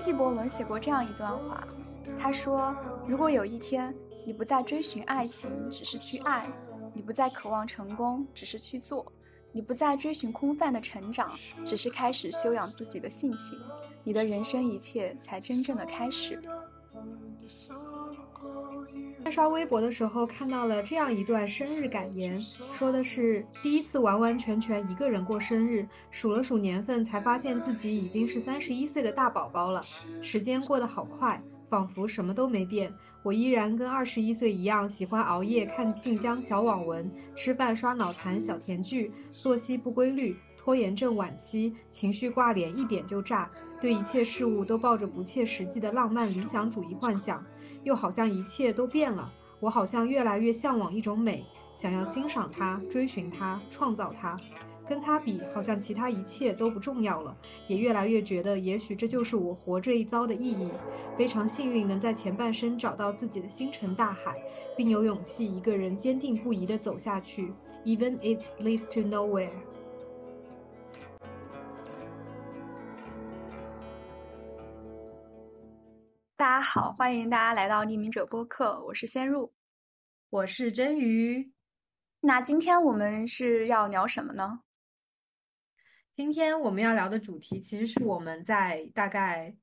[0.00, 1.66] 纪伯伦写过这样一段话，
[2.18, 2.74] 他说
[3.06, 3.94] ：“如果有一天
[4.26, 6.46] 你不再追寻爱情，只是去爱；
[6.94, 9.04] 你不再渴望成功，只是去做；
[9.52, 11.30] 你不再追寻空泛的成长，
[11.64, 13.58] 只是开始修养自己的性情，
[14.04, 16.42] 你的人生一切才真正的开始。”
[19.32, 22.38] 刷微博的时候看到了这样一段生日感言，
[22.74, 29.82] 说的是第一次完完全全一个人过生日，数了数年份，才发现自己已经是三十一岁的大宝宝了。
[30.20, 47.42] 时间过得好快，仿佛什么都没变，我依然跟二十一岁一样，喜欢熬夜看晋江小网文，吃饭刷脑残小甜剧，作息不规律，拖延症晚期，情绪挂脸一点就炸，对一切事物都抱着不切实际的浪漫理想主义幻想。
[47.84, 51.44] 又好像一切都变了，我好像越来越向往一种美，
[51.74, 54.38] 想要欣赏它、追寻它、创造它。
[54.84, 57.34] 跟它比，好像其他一切都不重要了。
[57.68, 60.68] 也越来越觉得，也许这就是我活这一遭的意义。
[61.16, 64.36] 非常幸运能在前半生找到自己的星辰大海，
[64.76, 67.52] 并有勇气一个人坚定不移地走下去
[67.84, 69.52] ，even it leads to nowhere。
[76.42, 79.52] 大家好，欢迎大家来到匿名者播客，我是先入，
[80.28, 81.52] 我是真鱼。
[82.18, 84.62] 那今天我们是要聊什么呢？
[86.12, 89.54] 今天我们要聊的主题其实是我们在大概。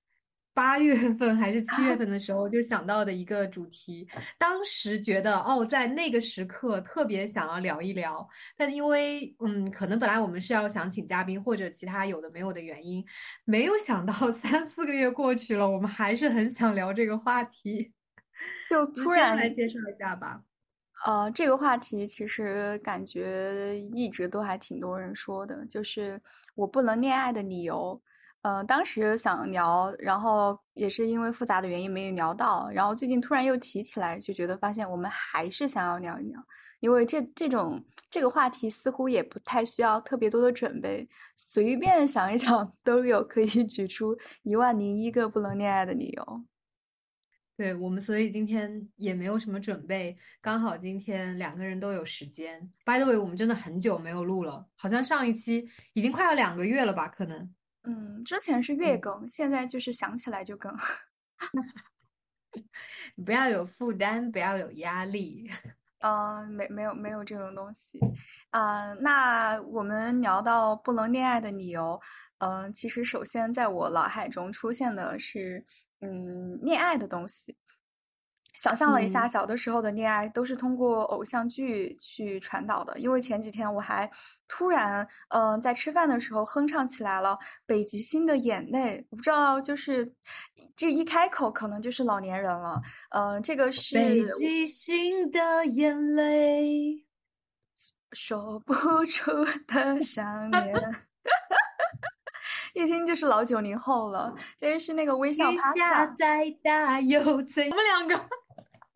[0.59, 4.05] 八月份还是七月份 的时候就想到的一个主题，
[4.37, 13.01] 当时觉得哦，在那个时刻特别想要聊一聊，但因为嗯，可能本来我们是要想请嘉宾或者其他有的没有的原因，
[13.45, 17.93] 没有想到三四个月过去了，我们还是很想聊这个话题，
[18.69, 20.41] 就突然来介绍一下吧。
[21.05, 26.21] 呃，这个话题其实感觉一直都还挺多人说的，就是
[26.53, 28.01] 我不能恋爱的理由。
[28.41, 36.41] 嗯，当时想聊，然后也是因为复杂的原因没有聊到，然后最近突然又提起来，就觉得发现我们还是想要聊一聊，
[36.79, 41.05] 因为这这种这个话题似乎也不太需要特别多的准备，
[41.35, 46.45] 随便想一想 都有可以举出一万零一个不能恋爱的理由。
[47.57, 52.57] 对我们，所以今天也没有什么准备，刚好今天两个人都有时间。
[52.85, 57.09] By the way，我们真的很久没有录了，好像上一期已经快要两个月了吧？
[57.09, 57.53] 可能。
[57.85, 60.75] 嗯，之前是月更，现在就是想起来就更。
[63.25, 65.49] 不要有负担，不要有压力。
[66.01, 67.99] 嗯， 没没有没有这种东西。
[68.51, 71.99] 呃，那我们聊到不能恋爱的理由，
[72.39, 75.65] 嗯，其实首先在我脑海中出现的是，
[76.01, 77.57] 嗯，恋爱的东西。
[78.61, 82.99] 想象了一下，小的时候的恋爱都是通过偶像剧去传导的。
[82.99, 84.11] 因为前几天我还
[84.49, 88.99] 突然，嗯，在吃饭的时候哼唱起来了《北极星的眼泪》。
[89.11, 90.13] 我不知道，就是
[90.75, 92.81] 这一开口，可能就是老年人了。
[93.11, 97.05] 嗯，这个是北极星的眼泪，
[98.11, 98.73] 说不
[99.05, 99.31] 出
[99.67, 100.75] 的想念。
[102.75, 104.35] 一听就是老九零后了。
[104.57, 105.49] 这是那个微笑。
[105.49, 107.69] 雨下再大又怎？
[107.69, 108.29] 我们两个。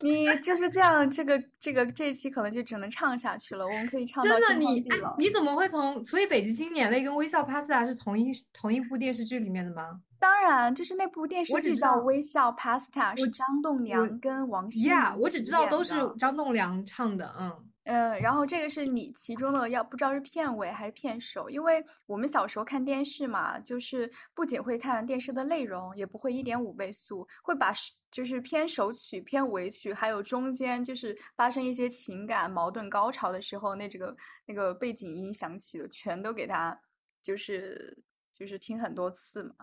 [0.03, 3.65] 你就是这样，这个这个这一期可能就只能唱下去了。
[3.65, 4.85] 我们可以唱到真的你
[5.17, 6.03] 你怎么会从？
[6.03, 10.01] 所以《北极星眼泪》跟《微笑 Pasta》是同一同一部电视剧里面的吗？
[10.19, 14.91] 当然，就是那部电视剧叫《微笑 Pasta》，是张栋梁跟王心。
[14.91, 17.51] Yeah，我只知道都是张栋梁唱的，嗯。
[17.85, 27.73] 嗯，然后这个是你其中的，要不知道是片尾还是片首，因为我们小时候看电视嘛，就是不仅会看电视的内容，也不会一点五倍速，会把
[28.09, 34.15] 就是片首曲、片尾曲，还有中间就是发生一些情感矛盾高潮的时候，那这个
[34.45, 36.79] 那个背景音响起的，全都给他
[37.21, 39.55] 就是就是听很多次嘛，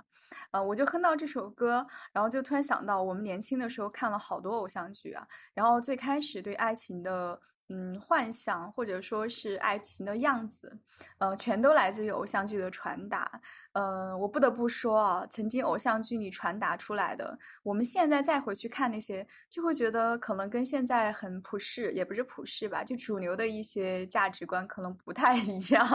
[0.50, 7.41] 呃，我就哼到这首歌，然后就突然想到我们年轻的时候看了好多偶像剧啊，然后最开始对爱情的。
[7.72, 10.76] 嗯，幻想或者说是爱情的样子，
[11.19, 13.40] 呃，全都来自于偶像剧的传达。
[13.75, 25.87] 呃，我不得不说啊，曾经偶像剧里传达出来的，我们现在再回去看那些，就会觉得可能跟现在很普世，也不是普世吧，就主流的一些价值观可能不太 一样。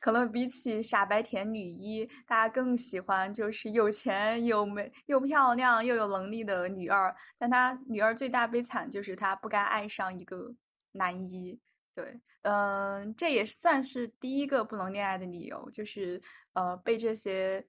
[0.00, 7.14] 可能比起傻白甜女一，大家更喜欢就是有钱又美又漂亮又有能力的女二。
[7.38, 10.52] 但她女二最大悲惨就是她不该爱上一个。
[10.94, 11.60] 男一，
[11.94, 16.22] 对，嗯，这也算是第一个不能恋爱的理由，就是
[16.54, 17.66] 呃，被这些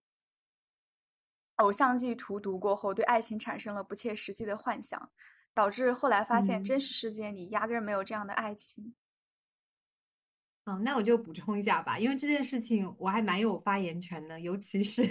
[1.58, 5.12] 偶像剧荼毒过后，对爱情产生了不切实际的幻想，
[5.54, 8.96] 导致后来发现真实世界里压根儿没有这样的爱情。
[10.66, 15.04] 嗯，那我就补充一下吧，因为这件事情我还蛮有发言权的，尤其是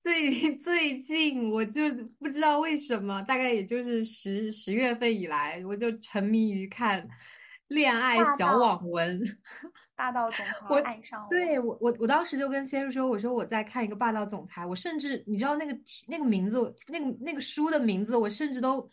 [0.00, 1.82] 最 最近，我就
[2.18, 7.06] 不知道为什么，大概也就是十十月份以来，我就沉迷于看
[7.68, 9.20] 恋爱小网文。
[9.96, 18.88] 霸道总裁我爱上我，对我我我当时就跟先生说，我说我在看一个霸道总裁，我甚至你知道那个题那个名字，那个那个书的名字，我甚至都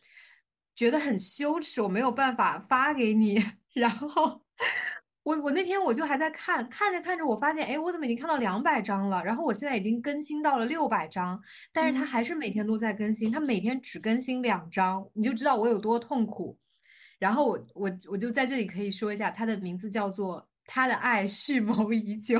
[0.75, 3.40] 觉得很羞耻，我没有办法发给你。
[3.75, 4.42] 然后
[5.25, 9.24] 我我那天我就还在看，看着看着，我发现，哎，我怎么已经看到两百章了？
[9.24, 11.42] 然后我现在已经更新到了六百章，
[11.74, 16.56] 但是它嗯还是每天都在更新，它每天只更新两章，你就知道我有多痛苦。
[17.18, 22.39] 然后我我我就在这里可以说一下，它的名字叫做《他的爱蓄谋已久》。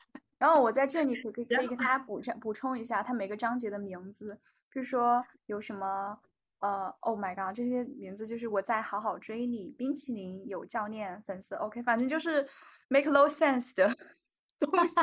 [0.38, 4.38] 然后我在这里可 可以可然以跟大家补充补充一下，它每个章节的名字，
[4.70, 6.18] 比如说有什么
[6.60, 12.46] 呃，Oh my god，这些名字就是我在好好追你，冰淇淋有教练粉丝，OK，反正就是
[12.88, 13.88] make no sense 的
[14.60, 14.94] 东西。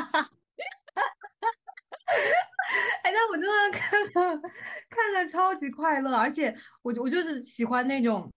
[3.02, 4.40] 哎，但我真的看了
[4.88, 8.30] 看了超级快乐，而且我我就是喜欢那种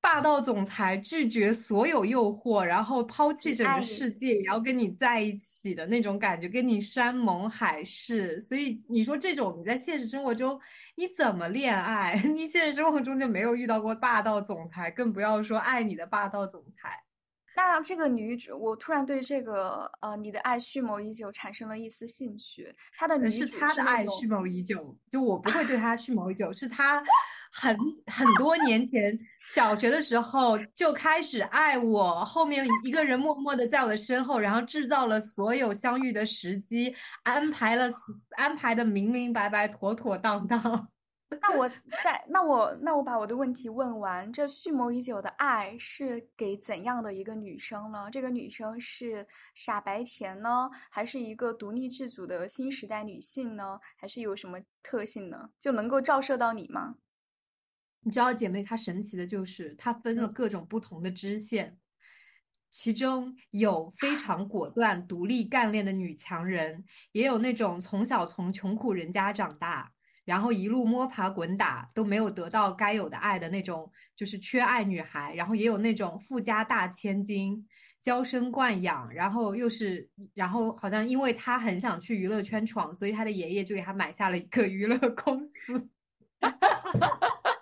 [0.00, 8.40] 霸道总裁拒绝所有诱惑，然后抛弃整个世界也要跟你在一起的那种感觉，跟你山盟海誓。
[8.40, 10.58] 所以你说这种你在现实生活中
[10.94, 12.20] 你怎么恋爱？
[12.24, 17.04] 你现实生活中就没有遇到过霸道总裁，更不要说爱你的霸道总裁。
[17.56, 22.74] 那这个女主，我突然对这个呃，你的爱蓄谋已久产生了一丝兴趣。
[22.96, 27.02] 她的女主，是主他的是爱蓄谋已久，就我不会对她蓄谋已久，是他
[27.52, 27.76] 很
[28.06, 29.18] 很多年前
[29.54, 36.94] 小学的时候就开始爱我，后面一个人默默的在我的身后，然后制造了所有相遇的时机，
[37.24, 37.88] 安排了
[38.36, 40.88] 安排的明明白白、妥妥当当。
[41.42, 41.68] 那我
[42.02, 48.08] 在那我那我把我的问题问完，这蓄谋已久的爱是给怎样的一个女生呢？
[48.10, 49.24] 这个女生是
[49.54, 53.78] 傻白甜呢，还是一个独立自主的新时代女性呢？
[53.96, 55.50] 还是有什么特性呢？
[55.60, 56.96] 就能够照射到你吗？
[58.02, 61.76] 你知道，姐妹，她神奇的就是她分了嗯各种不同的支线，
[62.70, 69.92] 其中有非常果断、独立干练的女强人，也有那种从小从穷苦人家长大，
[70.24, 77.66] 然后一路摸爬滚打都没有得到该有的爱的那种，就是缺爱女孩，然后也有那种富家大千金。
[78.00, 85.86] 娇生惯养，然后又是，然后好像因为她很想去娱乐圈闯，所以她的爷爷就给她买下了一个娱乐公司。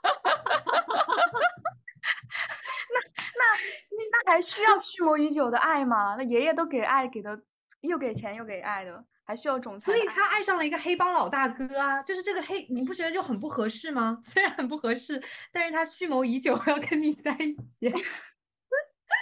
[4.27, 6.15] 那还需要蓄谋已久的爱吗？
[6.17, 7.41] 那爷爷都给爱给的，
[7.81, 9.93] 又给钱又给爱的，还需要总裁？
[9.93, 14.19] 所以他爱上了一个黑帮老大哥啊，就是这个黑，你不觉得就很不合适吗？
[14.25, 15.23] 虽然很不合适，
[15.53, 17.93] 但是他蓄谋已久要跟你在一起。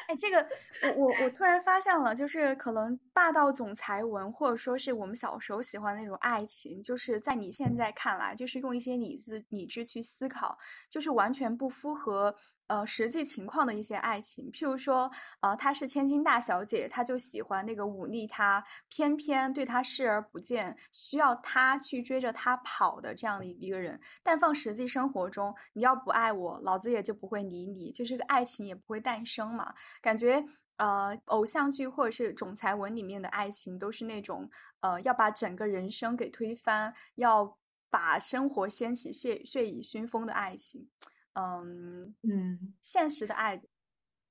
[0.08, 0.44] 哎，这个
[0.82, 10.58] 我我我突然发现了，就是可能霸道总裁文，或者说是我们小时候喜欢的那种爱情，就是在你现在看来，就是用一些理智理智去思考，
[10.90, 12.34] 就是完全不符合
[12.68, 14.50] 呃实际情况的一些爱情。
[14.50, 15.10] 譬如说，
[15.40, 24.00] 呃，她是千金大小姐，她就喜欢那个忤逆她，偏偏对她视而不见，需要她去追着她跑的这样的一个人。
[24.22, 29.74] 但放实际生活中，你要不爱我，老子也就不会理你，就是个爱情也不会诞生嘛。
[30.00, 30.44] 感觉
[30.76, 34.50] 呃，偶像剧或者是总裁文里面的爱情，都是那种
[34.80, 37.56] 呃，要把整个人生给推翻，要
[37.88, 40.88] 把生活掀起血血雨腥风的爱情。
[41.36, 43.62] 嗯嗯，现实的爱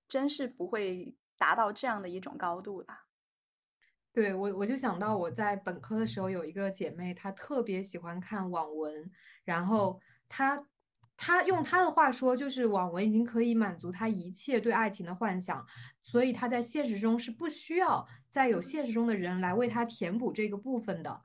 [0.07, 2.93] 真是不会达到这样的一种高度的。
[4.11, 9.11] 对，我我就想到我在本科的时候有一个姐妹，她特别喜欢看网文，
[9.43, 10.67] 然后她
[11.17, 15.65] 她用她的话说，就是网文已经可以满足她一切对爱情的幻想，
[16.01, 21.21] 所以她在现实中是不需要再有现实中的人来为她填补这个部分的。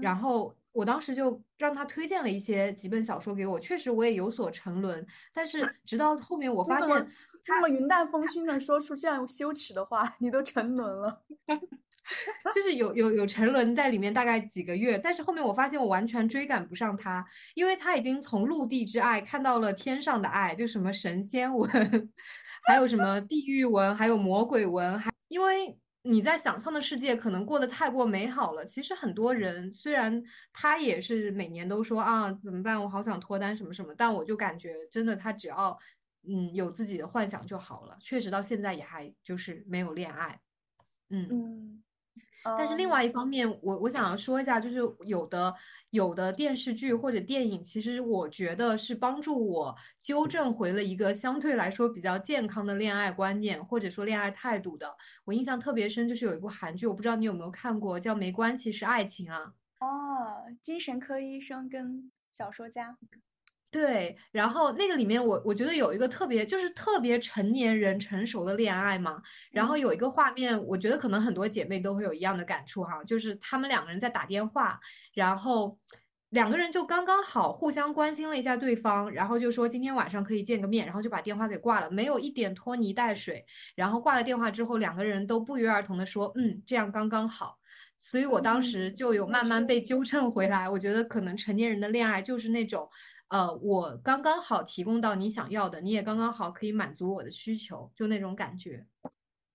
[0.00, 7.08] 然嗯后我当时就让他推荐了一些几本小说给我，确实我也有所沉沦，但是 直到后面我发现。
[7.46, 11.22] 那么云淡风轻的说出这样羞耻的话， 你都沉沦了。
[12.54, 21.70] 就是有有有沉沦在里面，大概几个月，但是后面我发现我完全追赶不上他，因为他已经从陆地之爱看到了天上的爱，就什么神仙文，
[22.66, 28.64] 还有什么地狱文，还有魔鬼文，还因为你在想象的世界可能过得太过美好了。
[28.66, 35.78] 其实很多人虽然他也是每年都说啊怎么办，我好想脱单什么什么，但我就感觉真的他只要
[36.28, 37.96] 嗯有自己的幻想就好了。
[38.00, 40.38] 确实到现在也还就是没有恋爱，
[41.08, 41.82] 嗯。
[42.44, 45.54] 但是另外一方面，我我想要说一下，就是有的
[45.90, 54.94] 有的电视剧或者电影，其实我觉得是帮助我纠正回了一个相对来说比较健康的恋爱观念或者说恋爱态度的。
[55.24, 59.54] 我印象特别深，就是有一部韩剧，我不知道你有没有看过，叫《没关系是爱情》啊。
[59.80, 62.96] 哦，精神科医生跟小说家。
[63.74, 74.78] 对，然后那个里面我我觉得有一个特别就是特别成年人成熟的恋爱嘛，然后有一个画面，我觉得可能很多姐妹都会有一样的感触哈，就是他们两个人在打电话，
[75.12, 75.76] 然后
[76.28, 87.58] 两个人就刚刚好互相关心了一下对方，然后就说今天晚上可以见个面，然后就把电话给挂了，没有一点拖泥带水，然后挂了电话之后，两个人都不约而同的说，嗯，这样刚刚好，
[87.98, 89.66] 所以我当时就有慢慢。
[89.66, 92.88] 被纠正回来，我觉得可能成年人的恋爱就是那种。
[93.28, 98.86] 呃，我刚刚好提供到你想要的，你也刚刚好可以满足我的需求，就那种感觉。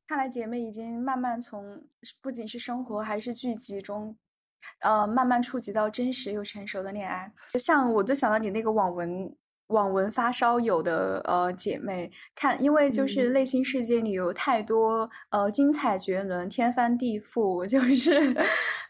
[0.07, 1.83] 看来姐妹已经慢慢从
[2.21, 4.17] 不仅是生活还是剧集中，
[4.79, 7.31] 呃，慢慢触及到真实又成熟的恋爱。
[7.59, 9.35] 像我就想到你那个网文。
[9.69, 12.11] 网文发烧友的呃姐妹。
[12.35, 18.35] 看，因为就是内心世界里有太多呃精彩绝伦、天翻地覆， 就是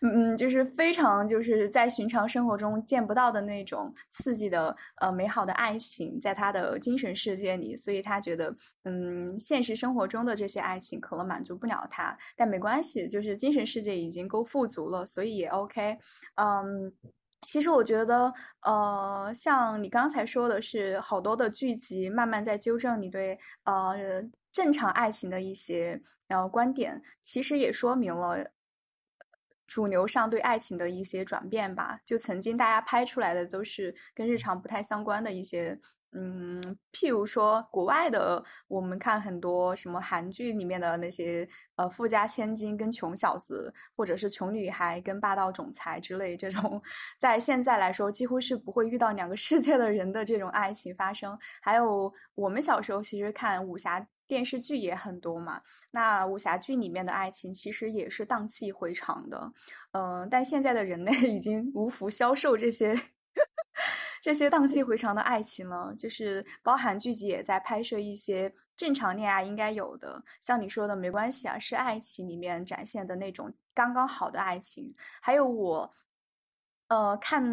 [0.02, 15.98] 嗯，就是非常就是在寻常生活中见不到的那种刺激的呃美好的爱情，在他的精神世界里，所以他觉得嗯，现实生活中的这些爱情可能满足不了他，但没关系，就是精神世界已经够富足了，所以也 OK，
[16.36, 16.94] 嗯。
[17.42, 23.96] 其实我觉得，呃，像你刚才说的是，好多的剧集慢慢在纠正你对呃
[24.52, 28.52] 正常爱情的一些呃观点，其实也说明了
[29.66, 32.02] 主流上对爱情的一些转变吧。
[32.06, 35.80] 就曾经大家拍出来的都是跟日常不太相关的一些。
[36.12, 46.82] 嗯，譬如说国外的，我们看很多什么韩剧里面的那些呃富家千金跟穷小子，或者是穷女孩跟霸道总裁之类这种，
[47.20, 51.38] 在现在来说几乎是不会遇到两个 世界的人的这种爱情发生。
[51.62, 55.62] 还有我们小时候其实看武侠电视剧也很多嘛，
[55.92, 59.54] 那武侠剧里面的爱情其实也是荡气回肠的，
[59.92, 63.00] 嗯，但现在的人类已经无福消受这些。
[64.22, 75.94] 这些荡气回肠的爱情呢，就是包含剧集也在拍摄一些正常恋爱应该有的，像你说的没关系啊，是爱情里面展现的那种刚刚好的爱情，还有我。
[76.90, 77.44] 呃，看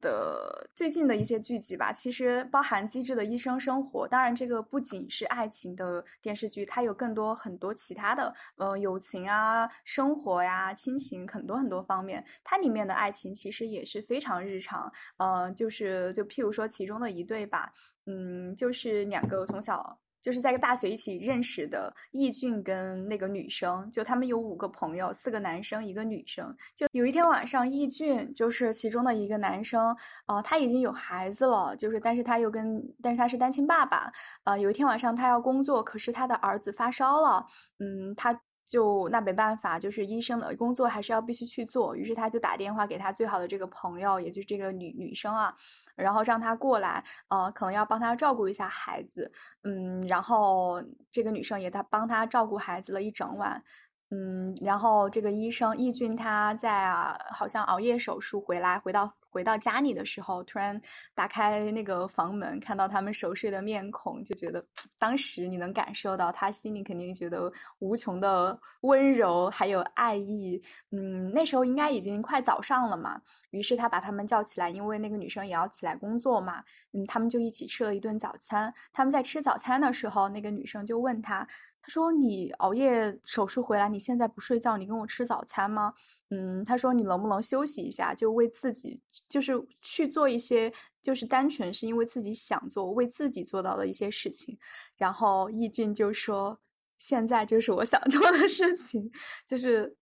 [0.00, 4.06] 的最近的一些剧集吧，其实包含《机智的医生生活》。
[4.08, 12.24] 当然，这个不仅是爱情的电视剧，它有更多很多其他的，呃，友情啊、生活呀、亲情，很多很多方面。
[12.44, 14.92] 它里面的爱情其实也是非常日常。
[15.16, 17.72] 呃，就是就譬如说其中的一对吧，
[18.06, 19.98] 嗯，就是两个从小。
[20.28, 26.54] 就是在一个大学一起认识的易俊跟那个女生，就他们有五个朋友，四个男生一个女生。
[26.74, 34.12] 就有一天晚上，易俊就是其中的一个男生，呃，他已经有孩子了，就是但是他又跟，但是他是单亲爸爸，
[34.44, 37.46] 呃，有一天晚上他要工作，可是他的儿子发烧了，
[37.78, 38.38] 嗯，他。
[38.68, 41.96] 就那没办法，就是医生的工作还是要必须去做。
[41.96, 45.54] 于是他就打电话给他最好的这个朋友，也就是这个女女生啊，
[45.96, 49.32] 然后让他过来，呃，可能要帮他照顾一下孩子。
[49.64, 53.64] 嗯，然后这个女生也他帮他照顾孩子了一整晚。
[54.10, 60.80] 嗯，然后这个医生易俊他在啊，好像熬夜手术回来，回到回到家里的时候，突然
[61.14, 64.64] 打开那个房门，看到他们熟睡的面孔，就觉得
[64.98, 70.58] 当时你能感受到他心里肯定觉得无穷的温柔还有爱意。
[70.90, 76.64] 嗯，那时候应该已经快早上了嘛，于是他把他们叫起来，因为那个女生也要起来工作嘛。
[76.94, 78.72] 嗯，他们就一起吃了一顿早餐。
[78.90, 81.46] 他们在吃早餐的时候，那个女生就问他。
[81.88, 85.94] 说你熬夜手术回来，你现在不睡觉，你跟我吃早餐吗？
[86.30, 94.58] 嗯，他说你能不能休息一下，就为自己，就是去做一些，就是单纯是因为自己想做，为自己做到的一些事情。
[94.96, 96.60] 然后易俊就说，
[96.98, 99.10] 现在就是我想做的事情，
[99.46, 99.96] 就是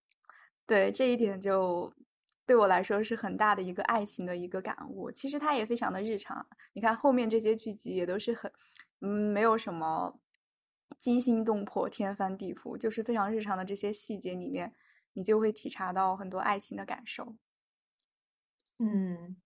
[0.67, 1.93] 对这一点就
[2.45, 5.11] 对我来说是很大的一个爱情的一个感悟。
[5.13, 8.51] 其实他也非常的日常，你看后面这些剧集也都是很，
[9.01, 10.19] 嗯，没有什么。
[10.99, 14.73] 惊心动魄、天翻地覆，就是非常日常的这些细节里面，
[15.13, 17.37] 你就会体察到很多爱情的感受。
[18.79, 19.37] 嗯，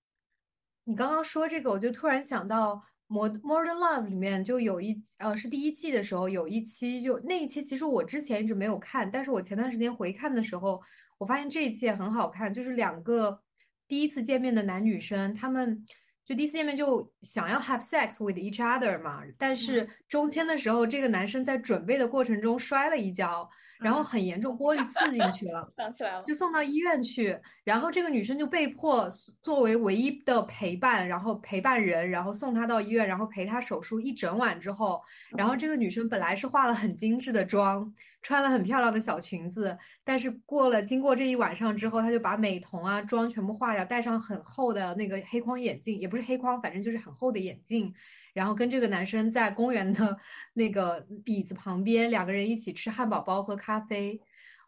[0.84, 2.74] 你刚刚说这个，我就突然想到
[3.06, 10.80] 《More Modern Love》里面就有一呃，是第一季的时候有一期，就那一期其实我之前一直没有看，但是我前段时间回看的时候，
[11.18, 13.42] 我发现这一期也很好看，就是两个
[13.86, 15.84] 第一次见面的男女生，他们
[16.24, 23.48] 就第一次见面就想要 have sex with each other 嘛，但是中间的时候，这个男生在准备的过程中摔了一跤，
[23.80, 27.36] 然后很严重，玻璃刺进去了， 想起来了，就送到医院去。
[27.64, 29.08] 然后这个女生就被迫
[29.42, 35.02] 作为唯一的陪伴，然后陪伴人，然后送他到医院，然后陪他手术一整晚之后，
[35.36, 37.92] 然后这个女生本来是化了很精致的妆。
[38.22, 47.92] 穿了很漂亮的小裙子，但是过了经过这一晚上之后，她就把美瞳啊妆全部化掉，戴上很厚的那个黑框眼镜，也不是黑框，反正就是很厚的眼镜，
[48.34, 50.16] 然后跟这个男生在公园的
[50.52, 54.20] 那个椅子旁边，两个人一起吃汉堡包喝咖啡。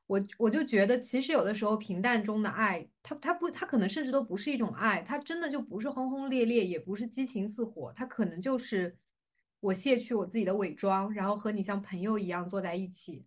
[0.06, 8.94] 我我就觉得，其实有的时候平淡中的爱，它它不，它可能甚至都不是一种爱，它真的就不是轰轰烈烈，也不是激情似火，它可能就是
[9.60, 13.24] 我卸去我自己的伪装，然后和你像朋友一样坐在一起。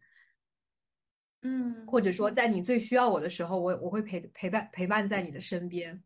[1.47, 6.01] 嗯，或者说，在你最需要我的时候，我我会陪陪伴陪伴在你的身边。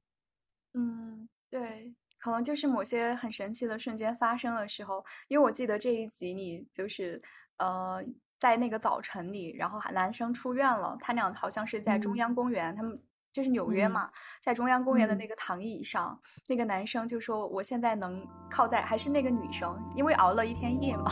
[0.73, 7.21] 嗯，对，可能就是某些很神奇的瞬间发生的时候，因为我记得这一集你就是
[7.55, 8.03] 呃，
[8.37, 21.11] 在那个早晨里，然后男生出院了，他俩好像是在中央公园，他们就是纽约嘛，在中央公园的那个躺椅上，那个男生就说：“我现在能靠在，还是那个女生，因为熬了一天夜嘛，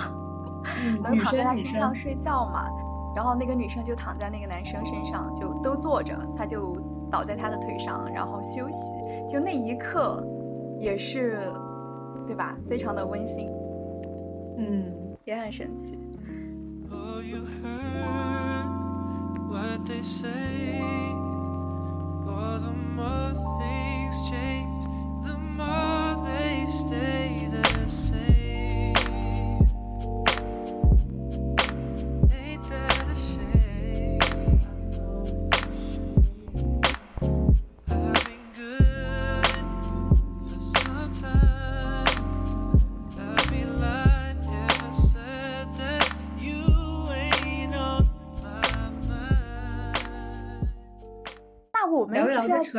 [1.01, 2.67] 能躺在他身上睡觉嘛。”
[3.17, 6.77] 然后那个女生就躺在那个男生身上，就都坐着，他就
[7.09, 8.93] 倒在他的腿上，然后休息。
[9.27, 10.23] 就那一刻，
[10.79, 11.51] 也是，
[12.27, 12.55] 对吧？
[12.69, 13.49] 非常的温馨，
[14.59, 14.93] 嗯，
[15.25, 15.97] 也很神奇。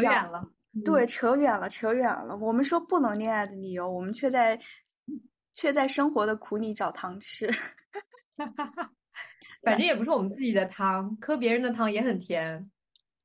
[0.03, 0.49] 扯远了，
[0.85, 2.37] 对，扯远了，扯远了。
[2.37, 4.59] 我们说不能恋爱的理由，我们却在
[5.55, 7.51] 却在生活的苦里找糖吃。
[9.63, 12.71] 反正也不是我们自己的糖，磕别人的糖也很甜。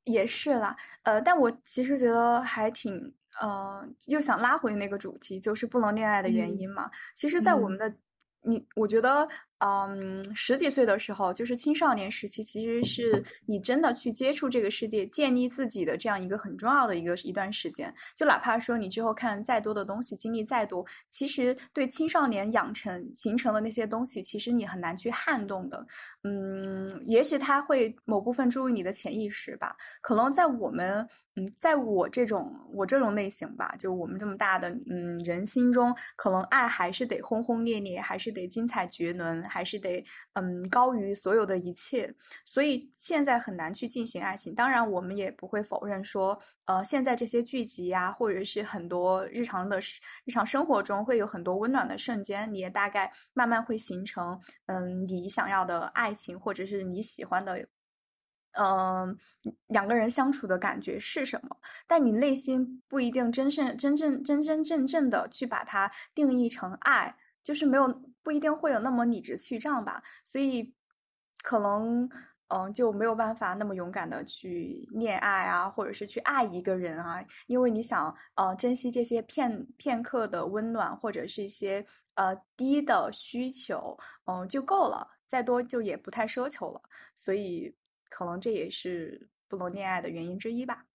[0.06, 6.90] 也是啦，呃，但我其实觉得还挺，呃，又想拉回那个主题，就是不能恋爱的原因嘛。
[7.16, 7.94] 其实，在我们的
[8.42, 9.28] 你，我觉得。
[9.66, 17.94] 嗯，十几岁的时候，就是青少年时期，其实是你真的去接触这个世界、建立自己的这样一个很重要的一个一段时间。
[18.14, 25.86] 就哪怕说你之后看再多的东西，经历再多，其实对青少年养成形成的那些东西，其实你很难去撼动的。
[26.24, 29.74] 嗯，也许他会某部分注入你的潜意识吧。
[30.02, 39.42] 可能在我们，嗯，在我这种我这种类型吧，就我们这么大的嗯人心中，可能爱还是得轰轰烈烈，还是得精彩绝伦。
[39.54, 42.12] 还是得嗯高于所有的一切，
[42.44, 44.56] 所以现在很难去进行爱情。
[44.56, 49.80] 当然，我们也不会否认说，呃，现在这些剧集呀，或者是很多日常的
[50.26, 57.68] 日常生活中会有很多温暖的瞬间，你也大概慢慢会形成嗯你想要的爱情，或者是你喜欢的
[58.54, 59.16] 嗯
[59.68, 61.56] 两个人相处的感觉是什么。
[61.86, 67.16] 但你内心不一定真正真正真真正正的去把它定义成爱。
[67.44, 70.74] 就是没有不一定会有那么理直气壮吧，所以
[71.44, 72.10] 可能
[72.48, 86.82] 嗯就没有办法那么勇敢的去恋爱啊，或者是去爱一个人啊，因为你想呃珍惜这些片片刻的温暖或者是一些呃低的需求，嗯就够了，再多就也不太奢求了，
[87.16, 87.76] 所以
[88.10, 90.86] 可能这也是不能恋爱的原因之一吧。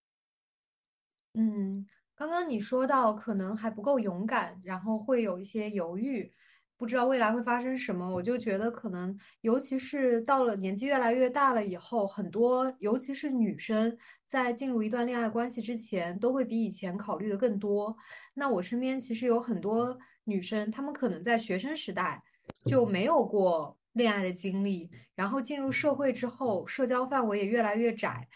[1.35, 6.33] 嗯，刚刚你说到可能还不够勇敢，然后会有一些犹豫。
[6.79, 13.95] 不知道未来会发生什么，我就觉得可能，尤其是到了年纪越来越大了以后，很多，尤其是女生
[14.27, 17.95] 在进入一段恋爱关系之前，都会比以前考虑的更多。
[18.33, 22.23] 那我身边其实有很多女生，她们可能在学生时代
[22.67, 28.29] 就没有过恋爱的经历，然后进入社会之后，社交范围也越来越窄，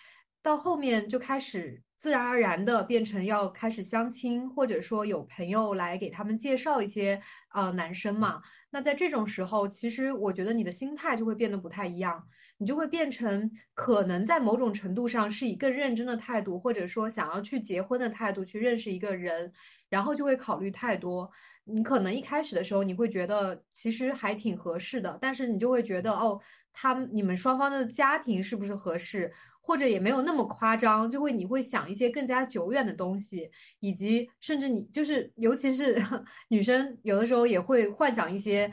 [0.43, 1.83] 到后面就开始。
[2.03, 7.23] 自然而然的变成要开始相亲，或者说有朋友来给他们介绍一些
[7.55, 8.43] 呃男生嘛。
[8.71, 12.21] 那在这种时候，其实我觉得你的心态就会变得不太一样，
[12.59, 19.53] 你就会变成可能在某种程度上是以更认真的态度，或者说想要去结婚的态度去认识一个人，
[19.89, 21.31] 然后就会考虑太多。
[21.63, 26.41] 你可能一开始的时候你会觉得其实还挺合适的，但是你就会觉得哦，
[26.73, 29.33] 他你们双方的家庭是不是合适？
[29.63, 36.05] 或者也没有那么夸张，就会你会想一些更加久远的东西，以及甚至你就是，尤其是
[36.51, 38.71] 女生，有的时候也会幻想一些。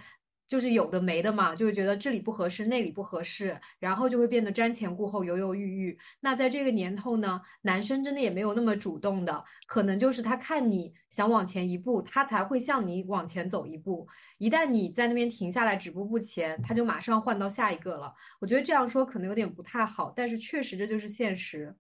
[0.49, 5.97] 就是有的没的嘛，就会觉得这里不合适，那里不合适，然后就会变得瞻前顾后、犹犹豫豫。
[6.21, 14.07] 那在这个年头呢，男生真的也没有那么主动的，可能就是他看你想往前一步，他才会向你往前走一步。
[14.39, 18.12] 一旦你在那边停下来止步不前，他就马上换到下一个了。
[18.39, 21.75] 我觉得这样说可能有点不太好，但是确实这就是现实。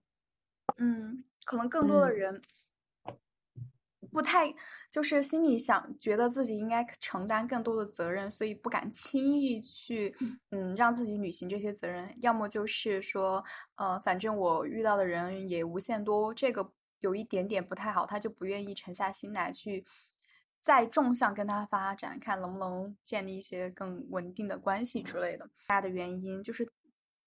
[0.77, 2.39] 嗯，可能更多的人。
[4.11, 4.53] 不太
[4.91, 10.15] 就是心里想觉得自己应该承担更多的责任，所以不敢轻易去
[10.51, 12.13] 嗯让自己履行这些责任。
[12.21, 13.43] 要么就是说，
[13.75, 19.85] 呃，反正我遇到的人也无限多，这个有一点点不太好，他就不愿意沉下心来去
[20.61, 25.49] 再纵向跟他发展，看能不能建立一些更稳定的关系之类的。
[25.67, 26.69] 大的原因就是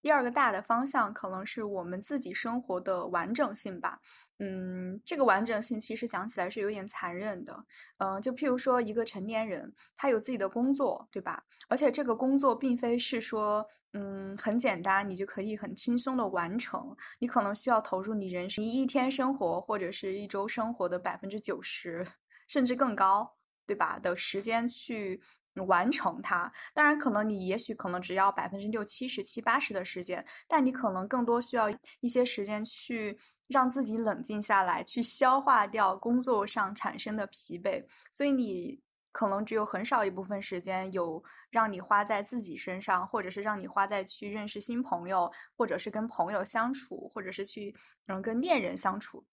[0.03, 4.01] 第二个大的方向，可能是我们自己生活的完整性吧。
[4.45, 7.65] 嗯，这个完整性其实讲起来是有点残忍的。
[7.99, 11.45] 嗯，就譬如说一个成年人，他有自己的工作，对吧？
[11.69, 16.97] 而且这个工作并非是说，嗯，很简单，你就可以很轻松的完成。
[17.21, 22.05] 你可能需要投入你人生一天生活或者是一周生活的百分之九十，
[22.49, 24.01] 甚至更高，对吧？
[24.01, 25.23] 的时间去
[25.69, 26.53] 完成它。
[26.75, 33.17] 当然，可能你也许可能只要百分之六七十、七八十的时间，但你可能更多需要一些时间去。
[33.53, 38.81] 让自己冷静下来，去消化掉工作上产生的疲惫，所以你
[39.13, 49.25] 可能只有很少一部分时间有让你花在自己身上，或者是让你花在去认识新朋友，或者是跟朋友相处，或者是去能跟恋人相处。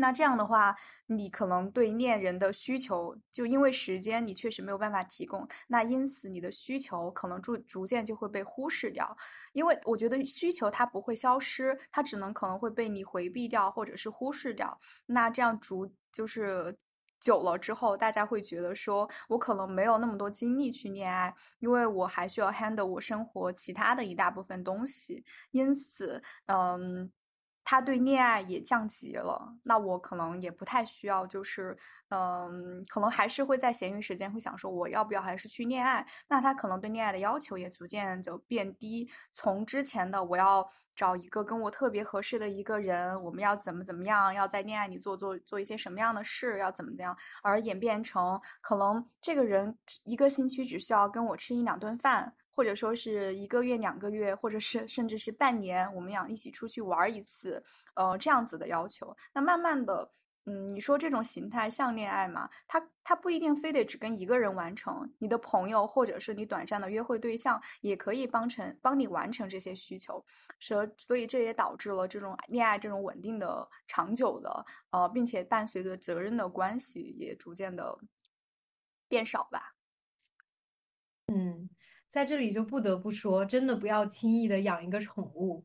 [0.00, 9.16] 那这样的话，你可能对恋人的需求，就因为时间你确实没有办法提供，那因此你的需求可能逐逐渐就会被忽视掉。
[9.52, 14.78] 因为我觉得需求它不会消失，它只能可能会被你回避掉或者是忽视掉。
[15.06, 16.78] 那这样逐就是
[17.18, 25.24] 久了之后，大家会觉得说我可能没有那么多精力去恋爱，因为我还需要 handle 我生活其他的一大部分东西。
[25.50, 27.10] 因此，嗯。
[27.70, 31.76] 他对恋爱也降级了，那我可能也不太需要，就是，
[32.08, 36.06] 嗯，可能还是会在闲余时间会想说，我要不要还是去恋爱？
[36.28, 52.34] 那他可能对恋爱的要求也逐渐就变低，从之前的我要找一个跟我特别合适的一个人，我们要怎么怎么样，要在恋爱里做做做一些什么样的事，要怎么怎样，而演变成可能这个人一个星期只需要跟我吃一两顿饭。
[52.58, 57.62] 或者说是一个月、两个月，或者是甚至是半年，我们俩一起出去玩一次，
[57.94, 59.16] 呃，这样子的要求。
[59.32, 60.10] 那慢慢的，
[60.44, 62.50] 嗯，你说这种形态像恋爱吗？
[62.66, 70.24] 它它不一定非得只跟一个人完成，你的朋友或者是你短暂的约会对象也可以帮成帮你完成这些需求。
[70.58, 77.96] 所所以这也导致了这种恋爱这种稳定的、长久的，呃，并且伴随着责任的关系也逐渐的
[79.06, 79.76] 变少吧。
[81.28, 81.70] 嗯。
[82.08, 85.62] 在这里就不得不说，真的不要轻易的养一个宠物。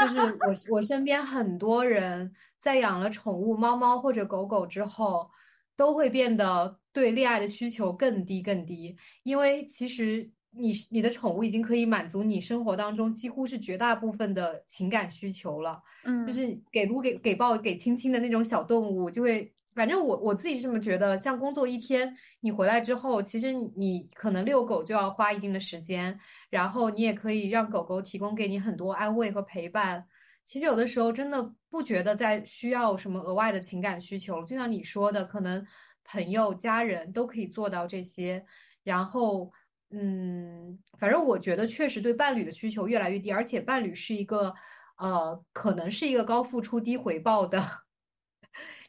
[0.00, 5.30] 就是我 我身边很多人在养了宠物猫猫或者狗狗之后，
[5.76, 8.96] 都会变得对恋爱的需求更低更低。
[9.22, 15.82] 因为其实你你的宠物已经可以满足你生活当中几乎是绝大部分的情感需求了。
[16.04, 19.52] 嗯，就是给撸给给抱给亲亲的那种小动物就会。
[19.74, 26.18] 反正我我自己是这么觉得，像工作一天，你回来之后，其实你可能遛狗就要花一定的时间，
[26.50, 30.04] 然后你也可以让狗狗提供给你很多安慰和陪伴。
[30.44, 35.64] 其实有的时候真的不觉得在需要什么额外的情感需求，就像你说的，可能
[36.04, 38.44] 朋友、家人都可以做到这些。
[38.82, 39.50] 然后，
[39.90, 44.52] 嗯，反正我觉得确实对伴侣的需求越来越低，而且伴侣是一个，
[44.98, 47.81] 呃，可能是一个高付出低回报的。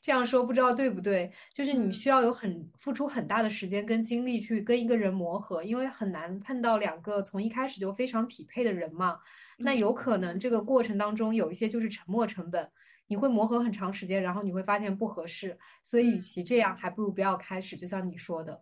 [0.04, 1.32] 这样说不知道对不对？
[1.54, 9.22] 就是你需要有很付出很大的时间跟精力去跟一个人磨合，因为很难碰到两个从一开始就非常匹配的人嘛。
[9.60, 12.70] 那有可能这个过程当中有一些就是沉没成本，
[13.08, 15.58] 你会磨合很长时间，然后你会发现不合适。
[15.82, 17.78] 所以与其这样，还不如不要开始。
[17.78, 18.62] 就像你说的，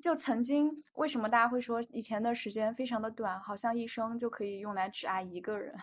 [0.00, 5.76] 就曾经为什么大家会说以前的时间非常的短，好像一生就可以用来只爱一个人。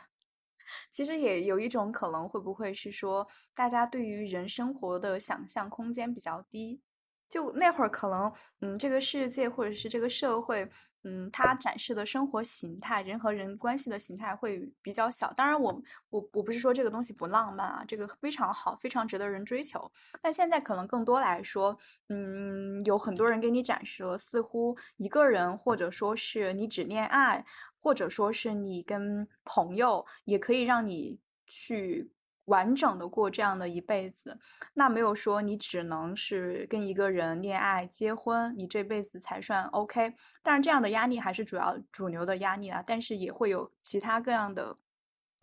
[0.91, 6.81] 其实也有一种可能，会不会是说，大家对于人生活的想象空间比较低？
[7.29, 10.67] 就那会儿可能，嗯，这个世界或者是这个社会，
[11.03, 15.31] 嗯，它展示的生活形态，人和人关系的形态会比较小。
[15.33, 15.71] 当然，我
[16.09, 19.91] 我我不是说这个东西不浪漫啊，这个非常好，非常值得人追求。
[20.23, 21.77] 但现在可能更多来说，
[22.07, 27.45] 嗯，有很多人给你展示了，似乎一个人，或者说是你只恋爱，
[27.79, 32.11] 或者说是你跟朋友，也可以让你去。
[32.45, 34.39] 完整的过这样的一辈子，
[34.73, 40.15] 那没有说你只能是跟一个人恋爱、结婚，你这辈子才算 OK。
[40.41, 44.75] 但是这样的压力还是主要主流的压力啊，但是也会有其他各样的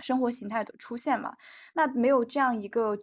[0.00, 1.36] 生活形态的出现嘛。
[1.74, 2.98] 那没有这样一个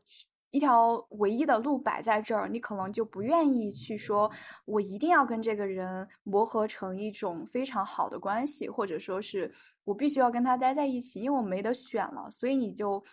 [0.54, 4.32] 一条唯一的路摆在这儿，你可能就不愿意去说，
[4.66, 9.52] 我一定要跟这个人磨合成一种非常好的关系，或者说是
[9.84, 13.04] 我必须要跟他待在一起，因为我没得选了，所以你就。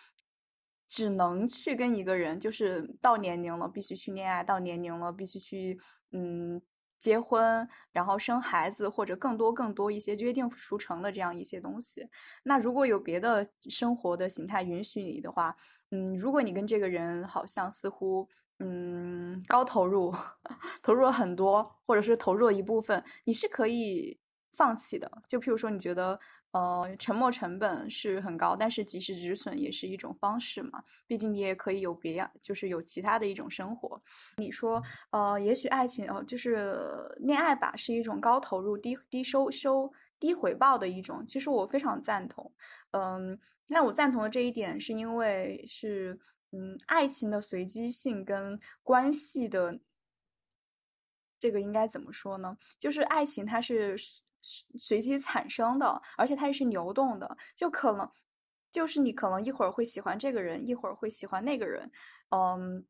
[0.93, 5.79] 只能去跟一个人，就是到年龄了必须去恋爱，到年龄了必须去
[6.11, 6.61] 嗯
[6.99, 12.05] 结婚，然后生孩子，或者更多更多一些约定俗成的这样一些东西。
[12.43, 15.55] 那如果有别的生活的形态允许你的话，
[15.91, 18.27] 嗯，如果你跟这个人好像似乎
[18.59, 20.13] 嗯高投入，
[20.81, 24.19] 投入了很多，或者是投入了一部分，你是可以
[24.53, 25.11] 放弃的。
[25.27, 26.19] 就譬如说，你觉得。
[26.53, 30.83] 呃，沉没成本是很高，但是及时止损也是一种方式嘛。
[31.07, 34.01] 毕竟你也可以有别样，就是有其他的一种生活。
[34.35, 36.67] 你说，呃，也许爱情，呃，就是
[37.21, 41.25] 恋爱吧，是一种高投入、低低收收、低回报的一种。
[41.25, 42.51] 其实我非常赞同。
[42.91, 43.39] 嗯，
[43.71, 46.19] 那我赞同的这一点，是因为是，
[46.51, 49.79] 嗯，爱情的随机性跟关系的，
[51.39, 52.57] 这个应该怎么说呢？
[52.77, 53.95] 就是爱情它是。
[54.79, 58.09] 随机产生的，而且它也是流动的，就可能
[58.71, 61.91] 就是你可能一会儿会喜欢这个人，一会儿会喜欢那个人，
[62.29, 62.83] 嗯，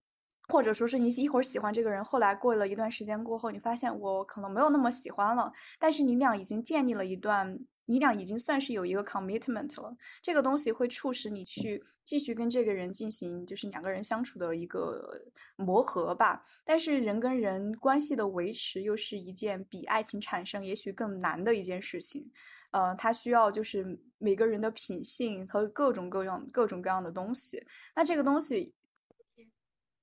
[0.47, 7.59] 或者说是你一会儿喜欢这个人，后来过了一段时间过后，你发现我可能没有那么喜欢了，但是你俩已经建立了一段。
[7.85, 15.21] 你俩已经算是有一个 commitment 了，这个东西会促使你去继续跟这个人进行，就是两个人相处的一个
[15.57, 16.45] 磨合吧。
[16.63, 22.31] 但是人跟人关系的维持又是一件比爱情产生也许更难的一件事情。
[22.71, 27.65] 呃，它需要就是每个人的品性和各种各样各种各样的东西。
[27.95, 28.73] 那这个东西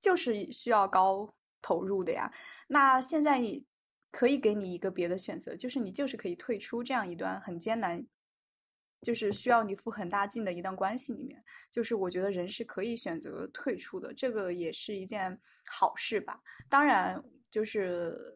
[0.00, 2.30] 就是需要高投入的呀。
[2.66, 3.64] 那现在你。
[4.18, 8.04] 可以给你一个别的选择，就是你就是可以退出这样一段很艰难，
[9.00, 11.40] 就是需要你付很大劲的一段关系里面。
[11.70, 16.40] 就是我觉得人是可以选择退出的，这个也是一件好事吧。
[16.68, 18.34] 当然，就是。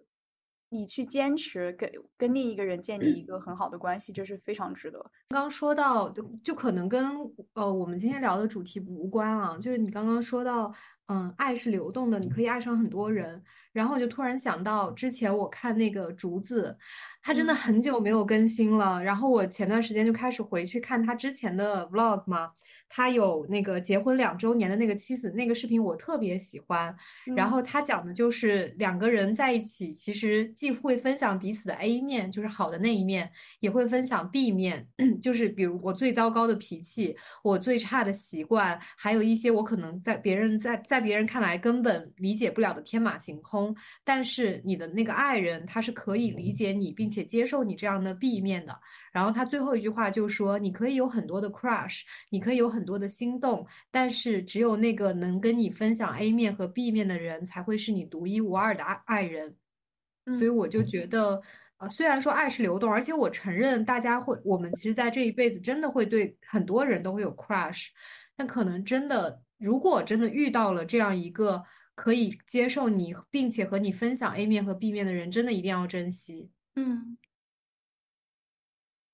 [0.75, 4.99] 你去坚持跟跟另一个人建立一个很好的关系，这是非常值得。
[5.29, 7.11] 刚刚说到，就就可能跟
[7.53, 9.59] 呃我们今天聊的主题无关啊。
[9.59, 10.73] 就是你刚刚说到，
[11.09, 13.45] 嗯，爱是流动的，你可以爱上很多人。
[13.73, 16.77] 然后我就突然想到，之前我看那个竹子，
[17.23, 19.03] 他真的很久没有更新了。
[19.03, 22.51] 然后我前段时间就开始回去看他之前的 vlog 嘛。
[22.95, 26.95] 他有那个结婚两周年的那个妻子，那个视频我特别喜欢。
[27.35, 33.31] 然后他讲的就是两个人在一起，其实既会分享彼此的 A 面，就是好的那一面，
[33.61, 34.87] 也会分享 B 面，
[35.23, 43.75] 就是比如我最糟糕的脾气，我最差的习惯，还有一些我可能在别人在在别人看来根本理解不了的天马行空。
[44.05, 48.75] 但是你的那个爱人，他是可以理解你，并且接受你这样的 B 面的。
[49.13, 59.55] 然后他最后一句话就说：“你可以有很多的 crush，你可以有很多的心动，但是只有那个能跟你分享 A 面和 B 面的人，才会是你独一无二的爱爱人。”
[60.33, 61.43] 所以我就觉得，
[61.79, 67.89] 呃，虽然说爱是流动，而且我承认大家会，我们其实，在这一辈子真的会对很多人都会有 crush，
[68.37, 71.61] 但可能真的，如果真的遇到了这样一个
[71.97, 76.49] 可以接受你，并且和你分享 A 面和 B 面的人，真的一定要珍惜。
[76.77, 77.17] 嗯。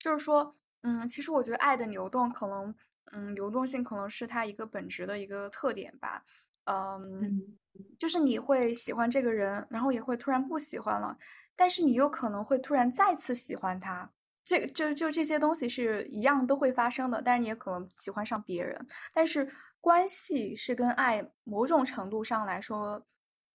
[0.00, 2.74] 就是说，嗯，其实我觉得爱的流动可能，
[3.12, 6.24] 嗯，流动性可能是它一个本质的一个特点吧。
[6.64, 7.58] 嗯，
[7.98, 11.16] 就是你会喜欢这个人，然后也会突然不喜欢了，
[11.56, 14.10] 但是你又可能会突然再次喜欢他。
[14.44, 18.86] 这个就就这些东西是一样都会发生的，但是你也可能喜欢上别人。
[19.12, 19.48] 但是
[19.80, 23.04] 关系是跟爱某种程度上来说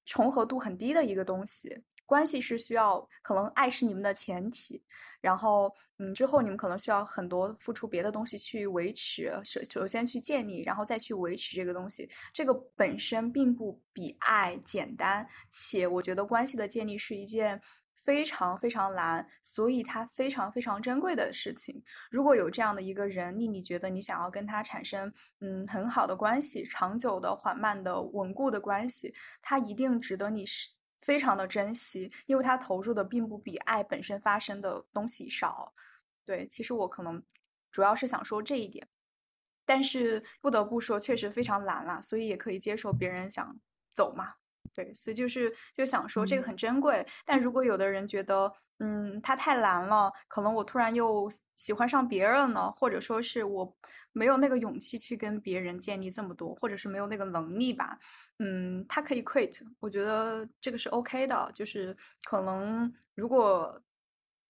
[0.05, 1.83] 重合度很低的一个东西。
[2.13, 4.79] 关系是需要，可能爱是你们的前提，
[5.19, 12.07] 然后，嗯，之后你们可能需要很多付出别的东西去维持，首首先去建立，然后再去维持这个东西。
[12.31, 17.59] 这个本身并不比爱简单，且我觉得关系的建立是一件
[17.95, 21.83] 非常非常难，所以它非常非常珍贵的事情。
[22.11, 30.69] 如果有这样的一个人，令你觉得你想要跟他产生，嗯，很好的关系，长久的、缓慢的、稳固的关系，他一定值得你是。
[31.03, 35.73] 非常的珍惜，因为他投入的并不比爱本身发生的东西少。
[36.25, 37.21] 对，其实我可能
[37.71, 38.87] 主要是想说这一点，
[39.65, 44.35] 但是不得不说，确实非常懒啦，所以也可以接受别人想走嘛。
[44.73, 53.77] 对，所以就是就想说这个很珍贵，但如果有的人觉得，嗯，他太难了，可能我突然又喜欢上别人了，或者说是我
[54.11, 57.99] 没有那个勇气去跟别人建立这么多，或者是没有那个能力吧，
[58.39, 63.79] 嗯，他可以 quit，我觉得这个是 OK 的，就是可能如果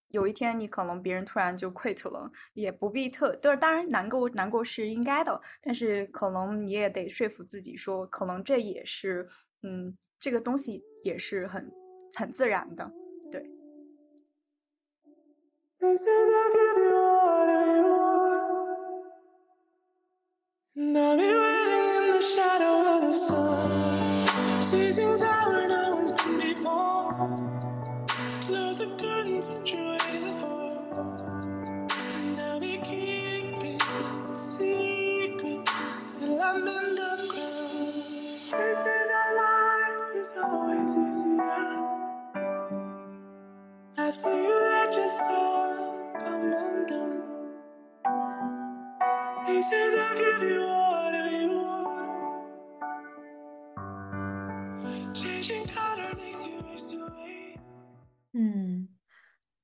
[0.07, 9.27] 有一天你可能别人突然就 quit 了，也不必特，就是当然难过难过是应该的，但是可能你也得说服自己说，可能这也是。
[9.65, 11.69] 嗯，这个东西也是很
[12.13, 12.89] 很自然的，
[13.29, 13.45] 对。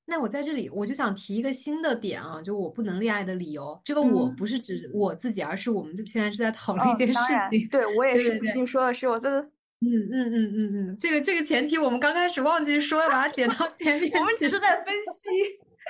[0.10, 3.80] 那我在这里我就想提一个新的点啊，就我不能恋爱的理由。
[3.86, 7.20] 这个我不是指我自己，而是我们现在是在讨论一件事
[7.52, 7.68] 情。
[7.70, 9.40] 对我也是，你说的是我这个。
[9.82, 14.12] 嗯嗯嗯嗯嗯，这个这个前提我们刚开始忘记说，把它 剪到前面。
[14.20, 15.30] 我们只是在分析。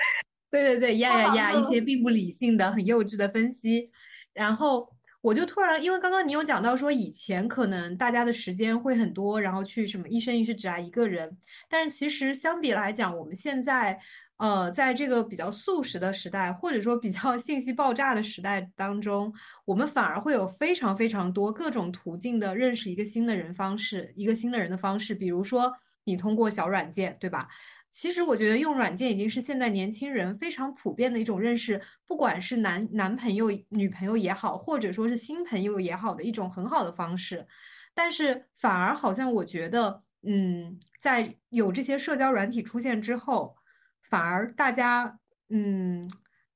[0.48, 3.90] 对对对，呀呀呀，一些 并不理性的、很幼稚的分析。
[4.32, 4.88] 然后
[5.20, 11.36] 我就突然，因为刚刚你有讲到说，以前可能大家的时间会很多，然后去什么一生一世只爱一个人。
[11.68, 14.00] 但是其实相比来讲，我们现在。
[14.40, 19.30] 呃，在这个比较速食的时代，或者说比较 信息爆炸的时代当中，
[19.66, 25.14] 我们反而会有非常非常多各种途径的认识一个新的人方式，一个新的人的方式。
[25.14, 25.70] 比如说，
[26.04, 27.46] 你通过小软件，对吧？
[27.90, 37.46] 其实我觉得用软件已经是现在年轻人非常普遍的一种认识，不管是男男朋友、女朋友也好，或者说是新朋友也好的一种很好的方式。
[37.94, 43.54] 但是反而好像我觉得，嗯，在有这些社交软体出现之后。
[44.02, 46.04] 反而大家嗯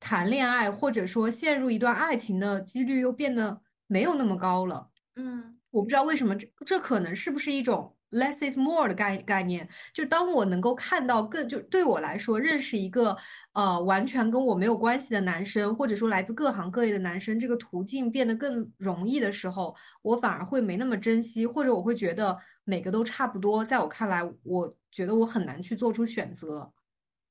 [0.01, 4.90] 谈恋爱或者说陷入一段爱情的几率又变得没有那么高了。
[5.14, 9.68] 嗯，我不知道为什么这这可能是不是一种 less is more 的概概念？
[9.92, 13.16] 就当我能够看到更就对我来说认识一个
[13.53, 23.64] 呃完全跟我没有关系的男生，或者说来自各行各业的男生，这个途径变得更容易的时候，我反而会没那么珍惜，或者我会觉得每个都差不多。
[23.64, 26.72] 在我看来，我觉得我很难去做出选择。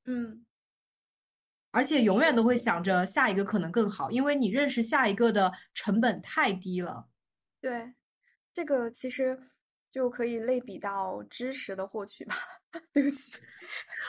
[0.06, 0.46] 嗯，
[1.72, 7.08] 而且永远都会想着下一个可能更好，因为你认识下一个的成本太低了。
[7.62, 7.94] 对，
[8.54, 9.40] 这个其实
[9.94, 12.36] 就可以类比到知识的获取吧。
[12.92, 13.34] 对不起，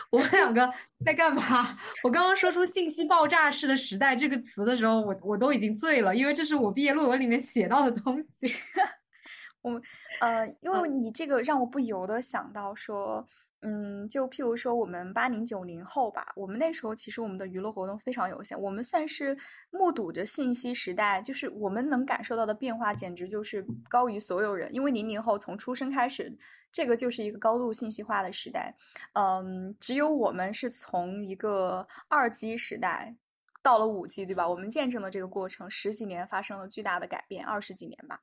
[0.09, 0.73] 我们两个
[1.05, 1.77] 在干嘛？
[2.03, 8.55] 我刚刚说出“信息爆炸式的时代”这个词的时候，我我都已经醉了，因为这是我毕业论文里面写到的东西。
[9.61, 9.79] 我
[10.21, 13.29] 呃，因为你这个让我不由得想到说。
[13.67, 19.35] 嗯，就譬如说我们八零九零后吧，我们那时候其实我们的娱乐活动非常有限，我们算是
[19.71, 24.73] 目睹着信息时代，就是我们能感受到的变化简直就是高于所有人。
[24.75, 26.31] 因为零零后从出生开始，
[26.71, 28.75] 这个就是一个高度信息化的时代，
[29.15, 33.17] 嗯，只有我们是从一个二 G 时代
[33.63, 34.47] 到了五 G，对吧？
[34.47, 38.21] 我们见证了这个过程，十几年发生了巨大的改变，二十几年吧。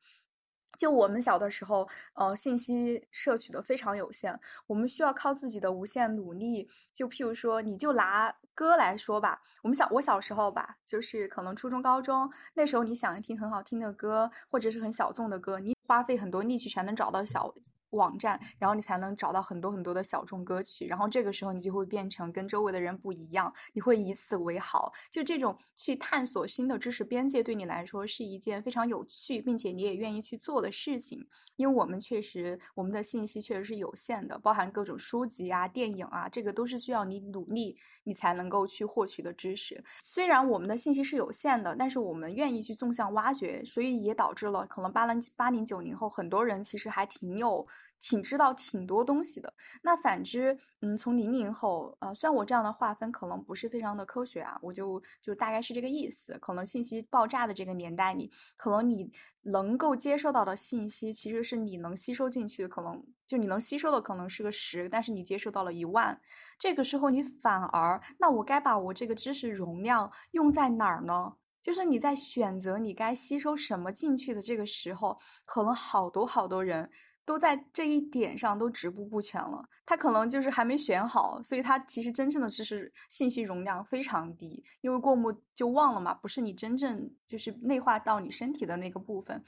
[0.82, 6.68] 就我们小的时候，呃，信息摄取的非常有限，我们需要靠自己的无限努力。
[6.92, 17.54] 就譬如说，你就拿歌来说吧，我们小我小时候吧，就是可能初中、高中那时候，你想一听很好听的歌，或者是很小众的歌，你花费很多力气才能找到小。
[17.92, 24.92] 网站，然后你才能找到很多很多的小众歌曲，然后这个时候你就会变成跟周围的人不一样，你会以此为豪。
[25.10, 31.28] 就这种去探索新的知识边界，对你来说是一件非常有趣，并且你也愿意去做的事情。
[31.58, 39.84] 因为我们确实，我们的信息确实是有限的，包含各种书籍啊、电影啊，这个都是需要你努力，你才能够去获取的知识。
[40.02, 47.68] 虽然我们的信息是有限的，但是我们愿意去纵向挖掘，所以也导致了可能八零八零九零后很多人其实还挺有。
[48.02, 49.54] 挺知道挺多东西的。
[49.82, 56.38] 那反之，嗯，从零零后，呃，虽然我这样的划分可能不是非常的科学啊，我就就大概是这个意思。
[56.40, 59.10] 可能信息爆炸的这个年代里，可能你
[59.44, 66.20] 能够接受到的信息，其实是你能吸收进去的，可能就你能吸收的可能是个十，但是你接受到了一万。
[66.58, 71.34] 这个时候你反而，那我该把我这个知识容量用在哪儿呢？
[71.62, 76.90] 就是你在选择你该吸收什么进去的这个时候，可能好多好多人
[77.26, 79.64] 都在这一点上都止步不前了。
[79.86, 89.44] 他可能就是还没选好，所以他其实真正的知识信息容量非常低，因为过目就忘了嘛，不是你真正就是内化到你身体的那个部分。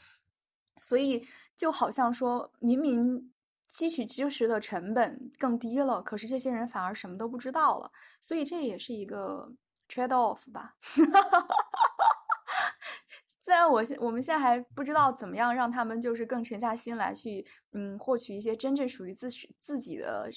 [0.78, 3.32] 所以就好像说，明明
[3.68, 7.92] 吸取知识的成本更低了，可是这些人反而什么都不知道了。
[8.20, 9.54] 所以这也是一个
[9.88, 10.76] trade off 吧。
[13.44, 19.28] 虽然我现我们现在还不知道怎么样让他们就是更沉下心来去，嗯，获取一些真正属于自
[19.60, 20.30] 自己的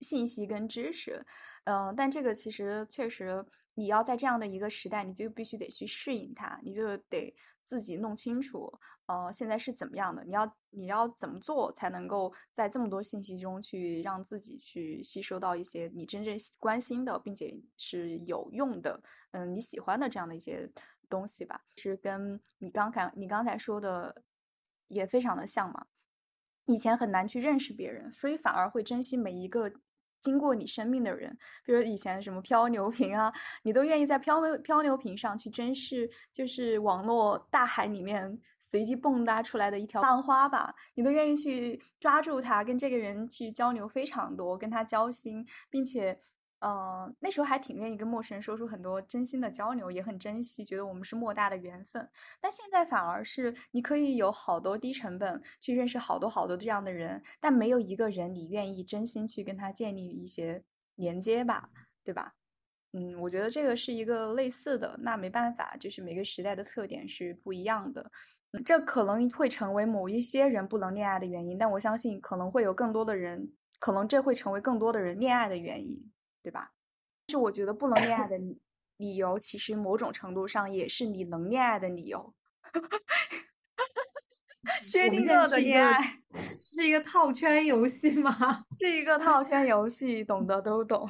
[0.00, 1.24] 信息跟知识，
[1.64, 3.44] 嗯，但这个其实确实
[3.74, 7.32] 你要在这样的一个时代，你就必须得去适应它，你就得
[7.64, 8.72] 自己弄清楚，
[9.06, 20.68] 呃，现在是怎么样的，你要你要怎么做才能够在这么多信息中去让自己去吸收到一些你真正关心的，并且是有用的，嗯，你喜欢的这样的一些。
[21.10, 24.22] 东西吧，是跟你刚才你刚才说的
[24.88, 25.84] 也非常的像嘛。
[26.66, 29.70] 以前很难去认识别人，所以反而会珍惜每一个
[30.20, 31.36] 经过你生命的人。
[31.64, 33.32] 比如以前什么漂流瓶啊，
[33.64, 46.20] 你都愿意在漂漂流瓶上去珍视，就是网络大海里面随机蹦跶出来的一条浪花吧，你都愿意去抓住它，跟这个人去交流非常多，跟他交心，并且。
[46.60, 52.06] 嗯，那时候还挺愿意跟陌生人说出很多真心的交流，也很珍惜，觉得我们是莫大的缘分。
[52.40, 60.62] 但现在反而是你可以有好多低成本去认识好多好多这样的人，但没有一个人你愿意真心去跟他建立一些
[60.96, 61.70] 连接吧，
[62.04, 62.34] 对吧？
[62.92, 68.10] 嗯，我觉得这个是一个类似的，那没办法，就是每个时代的特点是不一样的。
[68.66, 76.10] 这可能会成为某一些人不能恋爱的原因，但我相信可能会有更多的人，可能这会成为更多的人恋爱的原因。
[76.42, 76.72] 对吧？
[77.28, 78.36] 是我觉得不能恋爱的
[78.96, 82.34] 理由，其实某种程度上也是你能恋爱的理由。
[84.82, 88.64] 薛定谔的恋爱是一个套圈游戏吗？
[88.78, 91.08] 是一个套圈游戏，懂的都懂。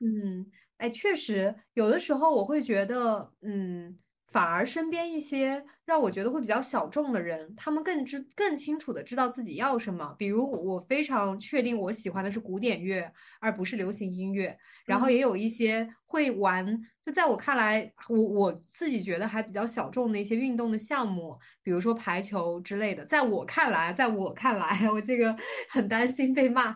[0.00, 3.98] 嗯，哎，确实，有的时候我会觉得，嗯。
[4.34, 10.12] 反而身边一些让我觉得会比较小众的人，他们更知更清楚的知道自己要什么。
[10.18, 13.08] 比如我非常确定我喜欢的是古典乐，
[13.38, 14.58] 而不是流行音乐。
[14.84, 16.66] 然后也有一些会玩，
[17.06, 23.04] 就在我看来，我我自己觉得还比较小众的一些运动的项目，比如说排球之类的。
[23.04, 25.36] 在我看来，在我看来， 我这个
[25.70, 26.74] 很担心被骂。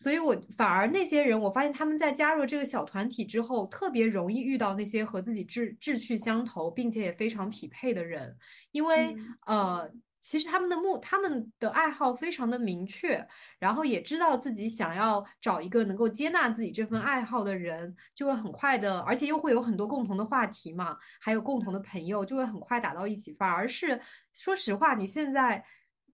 [0.00, 8.36] 所以，我反而那些人，我发现他们在加入这个小团体之后，特别容易遇到那些和自己志志趣相投，并且也非常匹配的人。
[8.70, 9.90] 因为，呃，
[10.20, 13.26] 其实他们的目，他们的爱好非常的明确，
[13.58, 23.32] 然后也知道自己想要找一个能够接纳自己这份爱好的人，就会很快的，而且又会有很多共同的话题嘛，还有共同的朋友，就会很快打到一起。
[23.34, 24.00] 反而是，
[24.32, 25.64] 说实话，你现在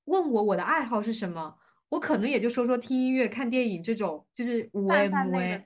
[0.06, 1.54] 问我我的爱好是什么？
[1.88, 5.64] 我可能也就说说听音乐、看电影这种，就是无为无为。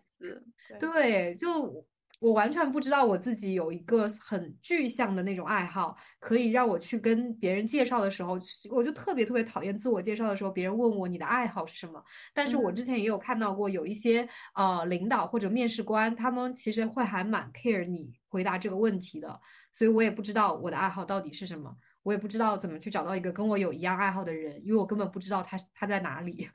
[0.79, 1.87] 对，就
[2.21, 8.39] 我完全不知道我自己有一个很具象的那种爱好，可以让我去跟别人介绍的时候，
[8.71, 12.03] 我就特别特别讨厌自我介绍的时候，别人问我你的爱好是什么。
[12.35, 19.41] 但是我之前也有看到过有一些呃领导或者面试官，他们其实会还蛮 care 你回答这个问题的，
[19.73, 21.75] 所以我也不知道我的爱好到底是什么。
[22.09, 26.49] 我也不知道怎么去找到一个跟我有一样爱好的人，因为我根本不知道他他在哪里。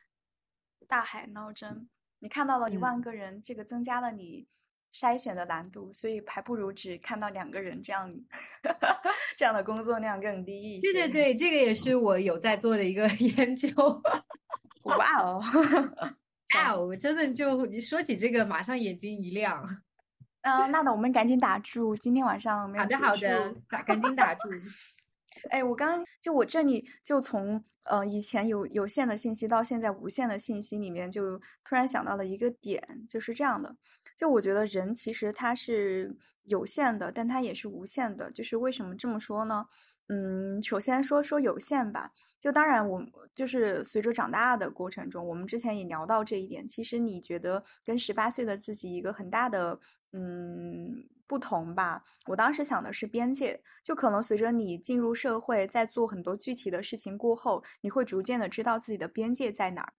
[0.86, 4.46] 大海捞针，你看到了一万个人，这个增加了你
[4.92, 8.14] 筛选的难度，所以还不如只看到两个人这样，
[9.38, 10.92] 这样的工作量更低一些。
[10.92, 13.70] 对对对，这个也是我有在做的一个 研究。
[14.82, 15.42] 哇哦，
[16.54, 19.82] 哇哦，真的就你说起这个，马上眼睛一亮。
[20.46, 24.48] 嗯，那的我们赶紧打住，今天晚上没有好的好的，打赶紧打住。
[25.50, 33.76] 哎，我刚就我这里就从呃以前有有限的信息到现在无限的信息里面，就突然想到了一个点，就是这样的。
[34.16, 38.30] 就我觉得人其实他是有限的，但他也是无限的。
[38.30, 39.66] 就是为什么这么说呢？
[40.08, 42.12] 嗯，首先说说有限吧。
[42.40, 46.66] 就当然，我就是随着长大的过程中，我们之前也聊到这一点。
[46.66, 49.78] 其实你觉得跟十八岁的自己一个很大的
[50.16, 52.02] 嗯不同吧。
[52.26, 59.92] 我当时想的是边界，就可能随着你进入社会，在做很多具体的事情过后，你会逐渐的知道自己的边界在哪儿。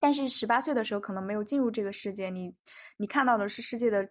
[0.00, 2.54] 但是十八岁的时候可能没有进入这个世界，你
[2.96, 4.08] 你看到的是世界的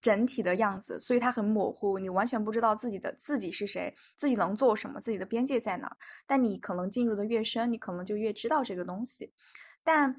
[0.00, 5.96] 整体的样子，所以它很模糊，你完全不知道自己的自己是谁，自己能做什么，自己的边界在哪儿。
[6.26, 9.32] 但你可能进入的越深，你可能就越知道这个东西。
[9.82, 10.14] 但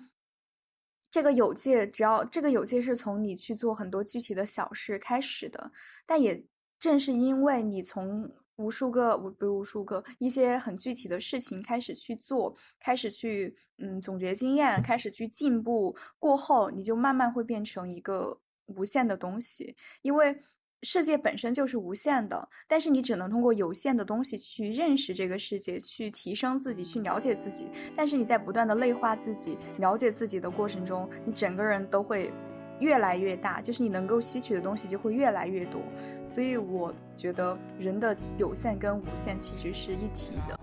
[1.12, 5.72] 这个有界，只要这个有界是从你去做很多具体的小事开始的，
[6.06, 6.44] 但也
[6.80, 8.32] 正是因为你从。
[8.58, 19.76] 无数个，无不无数个一些很具体的事情开始去做，开始去嗯总结经验，开始去进步过后，你就慢慢会变成一个无限的东西。
[20.02, 20.36] 因为
[20.84, 27.68] 世界本身就是无限的，但是你只能通过有限的东西去认识这个世界，去提升自己，去了解自己。
[27.96, 32.32] 但是你在不断的内化自己、了解自己的过程中，你整个人都会。
[32.80, 35.82] 越来越大，就是你能够吸取的东西就会越来越多，
[36.28, 40.60] 所以我觉得人的有限跟无限其实是一体的。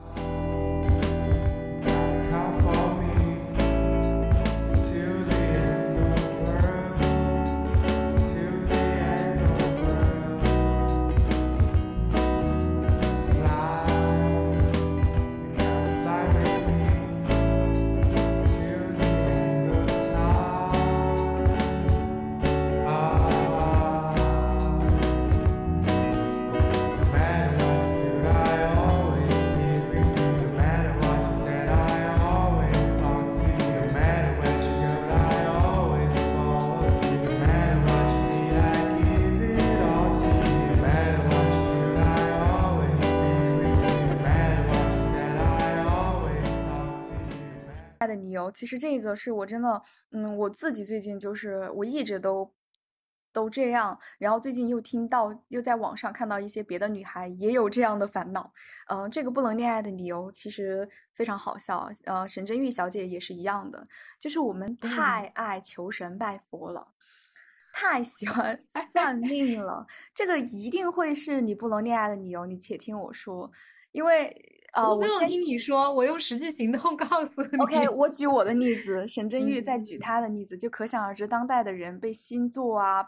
[48.53, 49.82] 其实这个是我真的，
[50.12, 52.53] 嗯，我自己最近就是我一直都
[53.32, 58.53] 都这样，然后最近又听到又在网上看到一些别的女孩也有这样的烦恼，
[58.89, 63.85] 嗯，这个不能恋爱的理由其实非常好笑，呃，沈真玉小姐也是一样的，
[64.20, 66.87] 就是我们太爱求神拜佛了，
[67.72, 73.51] 太喜欢 算命了，这个一定会是你不能恋爱的理由，你且听我说，
[73.93, 74.51] 因为。
[74.77, 77.59] 我不用听你说，我用实际行动告诉你。
[77.59, 83.05] OK，我举我的例子，沈 振玉再举他的例子，就可想而知，当代的人被星座啊、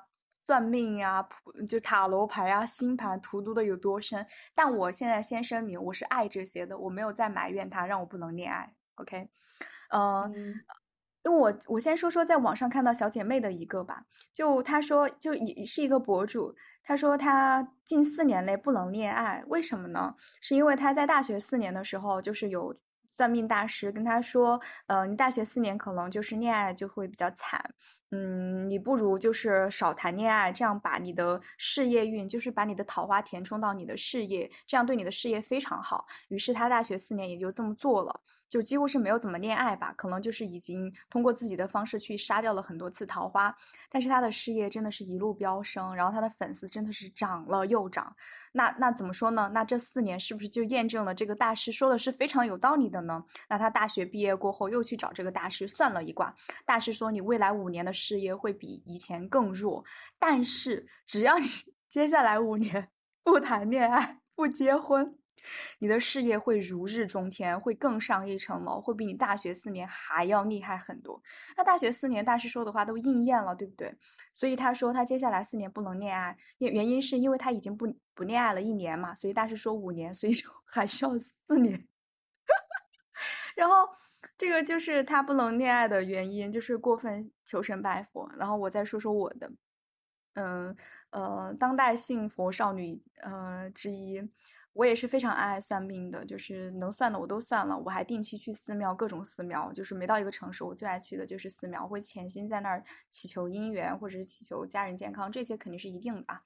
[0.46, 1.26] 算命呀、
[1.68, 4.24] 就塔罗牌啊、星盘荼毒的有多深。
[4.54, 8.72] 但我现在先声明，我是爱这些的，我没有在埋怨他让我不能恋爱。
[8.96, 9.28] OK，
[9.90, 10.54] 嗯，
[11.26, 16.54] 因为我我先说说在网上看到小姐妹的一个吧，就她说，就也是一个博主。
[16.84, 20.14] 她说她近四年内不能恋爱，为什么呢？
[20.40, 22.72] 是因为她在大学四年的时候，就是有
[23.04, 27.74] 算命大师跟他说，呃，你大学四年可能就是恋爱就会比较惨，
[28.10, 36.06] 嗯，你不如就是少谈恋爱，这样把你的事业运，就是把你的桃花填充到你的事业，这样对你的事业非常好。
[36.28, 38.20] 于是他大学四年也就这么做了。
[38.48, 43.52] 就几乎是没有怎么恋爱吧，可能就是已经通过自己的方式去杀掉了很多次桃花，
[43.90, 48.14] 但是他的事业真的是一路飙升，然后他的粉丝真的是涨了又涨。
[48.52, 49.50] 那那怎么说呢？
[49.52, 53.24] 那这四年是不是就验证了这个大师说的是非常有道理的呢？
[53.48, 56.32] 那他大学毕业过后又去找这个大师算了一卦，
[56.64, 59.84] 大师说你未来五年的事业会比以前更弱，
[60.18, 61.48] 但是只要你
[61.88, 62.90] 接下来五年
[63.24, 65.18] 不谈恋爱不结婚。
[65.78, 71.22] 你的事业会如日中天，会更上一层楼，会比你大学四年还要厉害很多。
[71.56, 73.94] 那大学四年大师说的话都应验了，对不对？
[74.32, 81.86] 所以他说他接下来四年不能恋爱，原原因是因为他已经不不恋爱了一年嘛，所以大师说五年，所以就 还需要四年。
[83.54, 83.88] 然后
[84.38, 88.30] 这个就是他不能恋爱的原因，就是过分求神拜佛。
[88.38, 89.50] 然后我再说说我的，
[90.34, 90.76] 嗯
[91.10, 94.30] 呃，当代信佛少女呃之一。
[94.74, 97.78] 我也是非常爱算命的，就是能算的我都算了。
[97.78, 106.42] 我还定期去寺庙，各种寺庙，就是每到一个城市，我最爱去的就是寺庙，会潜心在那儿祈求姻缘，或者是祈求家人健康，这些肯定是一定的啊。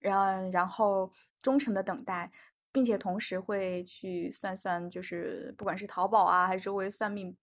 [0.00, 2.32] 然然后忠诚的等待，
[2.72, 7.36] 并且同时会去算算，就是不管是淘宝啊，还是周围算命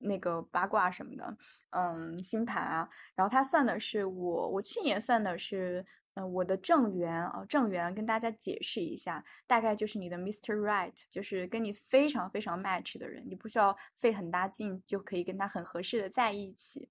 [0.00, 1.36] 那个八卦什么的，
[1.70, 2.88] 嗯，星盘啊。
[3.14, 5.84] 然后他算的是我，我去年算的是。
[6.18, 10.56] 嗯，我的正缘啊，正缘跟大家解释一下，大概就是你的 Mr.
[10.56, 16.88] Right，就是跟你非常非常 match 的人，你不需要费很大劲就可以跟他很合适的在一起。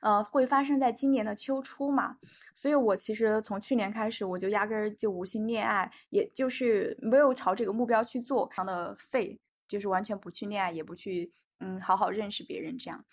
[0.00, 2.18] 呃，会发生在今年的秋初嘛，
[2.54, 13.04] 所以我其实从去年开始，我就压根儿就无心恋爱，也就是没有朝这个目标去做，非常的废，就是完全不去恋爱，也不去嗯好好认识别人这样。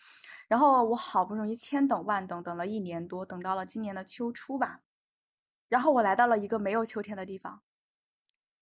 [0.47, 4.82] 然后我好不容易千等万等，等了一年多，等到了今年的秋初吧。
[5.70, 7.62] 然后我来到了一个没有秋天的地方，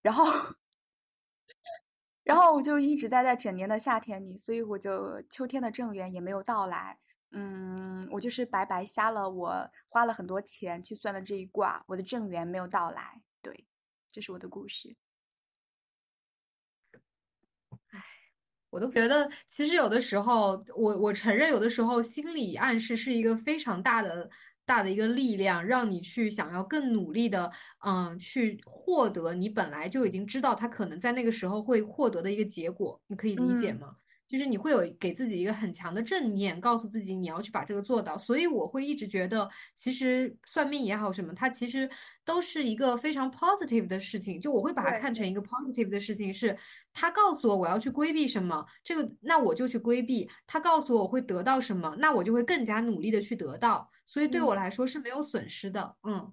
[0.04, 0.26] 然后，
[2.24, 7.00] 然后我就一直待在整年的夏天里，所以我就秋天的正缘也没有到来。
[7.32, 13.22] 嗯，我就是白白瞎了，我花了很多钱去算的这一卦，我的正缘没有到来。
[13.42, 13.68] 对，
[14.12, 14.96] 这是我的故事。
[17.92, 18.04] 唉，
[18.72, 24.30] 我都觉得，其实有的时候，我我承认，有的时候心理暗示是一个非常大的
[24.66, 27.52] 大的一个力量，让你去想要更努力的，
[27.86, 33.00] 嗯，去获得你本来就已经知道他可能在那个时候会获得的一个结果。
[33.08, 33.98] 你可以理解吗？
[34.30, 38.16] 就是你会有给自己一个很强的正念，告诉自己你要去把这个做到。
[38.16, 41.90] 所以我会一直觉得，其实算命也好什么，它其实
[42.24, 44.40] 都是一个非常 positive 的事情。
[44.40, 46.56] 就我会把它看成一个 positive 的事情，是
[46.94, 50.30] 它告诉我我要去规避什么，这个那我就去规避。
[50.46, 53.90] 它告诉我我会得到什么，那我就会更加努力的去得到。
[54.06, 55.96] 所以对我来说是没有损失的。
[56.04, 56.32] 嗯，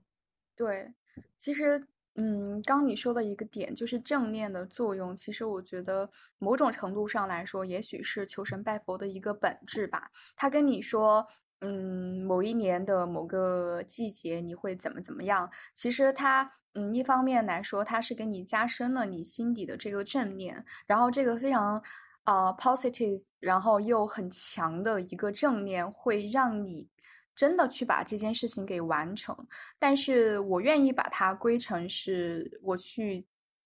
[0.54, 0.92] 对，
[1.38, 1.88] 其实。
[2.18, 10.10] 嗯，刚你说的一个点就是正念的作用，其实我觉得某种程度上来说，也许是求神拜佛的一个本质吧。
[10.34, 11.26] 他跟你说，
[11.60, 21.82] 嗯，某一年的某个季节你会怎么怎么样，其实他，嗯，一方面来说，他是给你加深了你心底的这个正念，然后这个非常，
[22.24, 26.88] 呃，positive，然后又很强的一个正念，会让你。
[27.36, 29.36] 真的去把这件事情给完成，
[29.78, 33.24] 但是我愿意把它归成是我去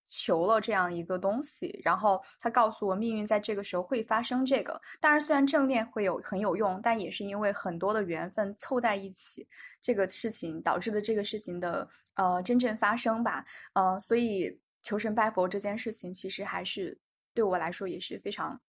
[0.08, 4.80] 求了这样一个东西，然后他告诉我命运在这个时候会发生这个。
[5.00, 9.46] 当然，虽然正念会有很有用，但也是因为很多的缘分凑在一起，
[9.80, 13.46] 这个事情导致的这个事情的呃真正发生吧。
[13.74, 16.98] 呃，所以求神拜佛这件事情，其实还是
[17.32, 18.60] 对我来说也是非常。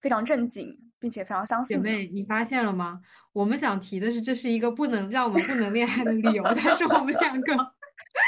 [0.00, 1.76] 非常正经，并且非常相信。
[1.76, 3.00] 姐妹，你发现了吗？
[3.32, 7.72] 我们想提的是，这是一个不能 让我们不能恋爱的理由，但是我们两个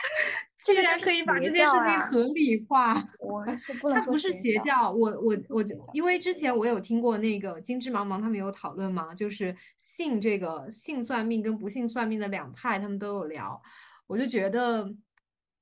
[0.64, 3.02] 竟然可以把这件事情合理化。
[3.20, 4.90] 我 是不能说不是邪教。
[4.90, 13.60] 我我我，因为之前我有听过那个金枝茫茫他们有讨论嘛，就是信这个信算命跟不信算命的两派，他们都有聊。
[14.06, 14.92] 我就觉得。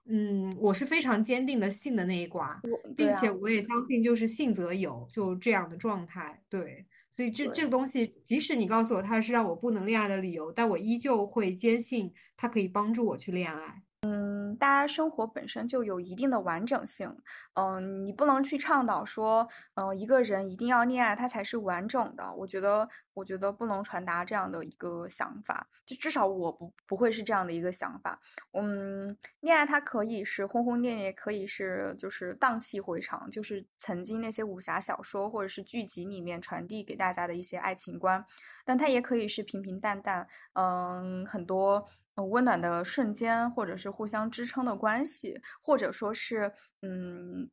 [0.09, 2.61] 嗯，我是非常坚定的信的那一卦，
[2.97, 6.41] 并且我也相信就是信则有，就这样的状态。
[6.49, 6.87] 对，
[7.17, 13.83] 所以这这个东西，即使你告诉我它是让我不能恋爱的理由，但我依旧会坚信它可以帮助我去恋爱。
[14.07, 17.13] 嗯，大家生活本身就有一定的完整性，
[17.55, 22.33] 嗯，你不能去倡导说，嗯，一个人一定要恋爱他才是完整的。
[22.35, 28.21] 我觉得，我觉得不能传达这样的一个想法，就至少我不不会是这样的一个想法。
[28.53, 38.25] 嗯，恋爱它可以是轰轰烈烈，可以是就是荡气回肠，就是曾经那些武侠小说或者是剧集里面传递给大家的一些爱情观，
[38.65, 41.89] 但它也可以是平平淡淡，嗯，很多。
[42.25, 46.53] 温暖的瞬间，或者是互相支撑的关系，或者说是，
[46.83, 47.51] 嗯，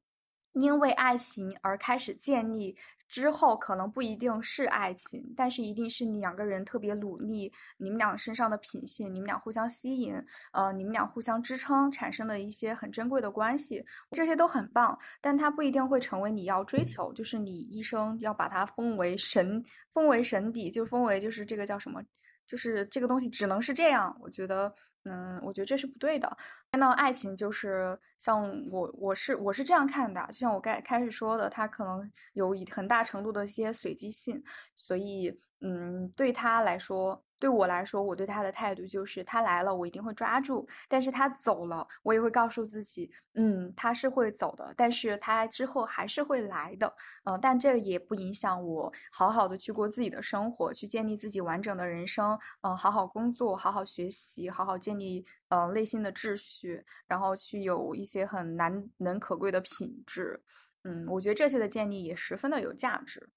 [0.53, 2.75] 因为爱情而开始建立
[3.07, 10.15] 之后，可能不一定是爱情，但是一定是你两个人特别努力，你们俩身上的品性，你们俩互相吸引，
[10.51, 22.01] 呃，你们俩互相支撑产生的一些很珍贵的关系，这些都很棒，但它不一定会成为你要追求，就是你一生要把它封为神，封为神邸，就封为就是这个叫什么？
[22.45, 24.73] 就是这个东西只能是这样，我觉得，
[25.03, 26.37] 嗯，我觉得这是不对的。
[26.71, 34.43] 那爱情就是像我，我是我是这样看的，就像我开开始说的，它可能有很大程度的一些随机性，
[34.75, 37.23] 所以，嗯，对他来说。
[37.43, 60.41] 对我来说，我对他的态度就是，他来了，我一定会抓住；但是他走了，我也会告诉自己，嗯，他是会走的，但是他之后还是会来的，嗯，但这也不影响我好好的去过自己的生活，去建立自己完整的人生，嗯，好好工作，好好学习，好好建立，呃，内心的秩序，然后去有一些很难能可贵的品质，
[60.85, 63.29] 嗯，我觉得这些的建立也十分的有价值。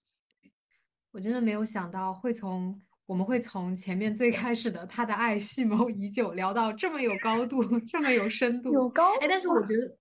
[1.11, 2.80] 我真的没有想到会从。
[3.07, 9.16] 我们会从前面最开始的他的爱蓄谋已久聊到这么有高度， 这么有深度，有高。
[9.20, 9.96] 哎，但是我觉得，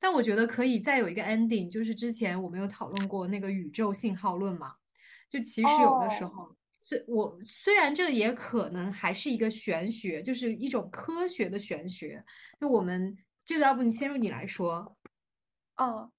[0.00, 4.74] 但我觉得可以再有一个 ending，就是之前我们有讨论过那个宇宙信号论嘛，
[5.28, 12.24] 就其实有的时候，虽我虽然这也可能还是一个玄学，就是一种科学的玄学，
[12.58, 14.96] 就我们这个要不你先入你来说，
[15.76, 16.10] 哦，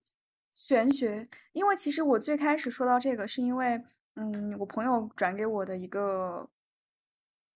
[0.53, 3.82] 玄学，因为其实我最开始说到这个是因为。
[4.20, 6.49] 嗯，我朋友转给我的一个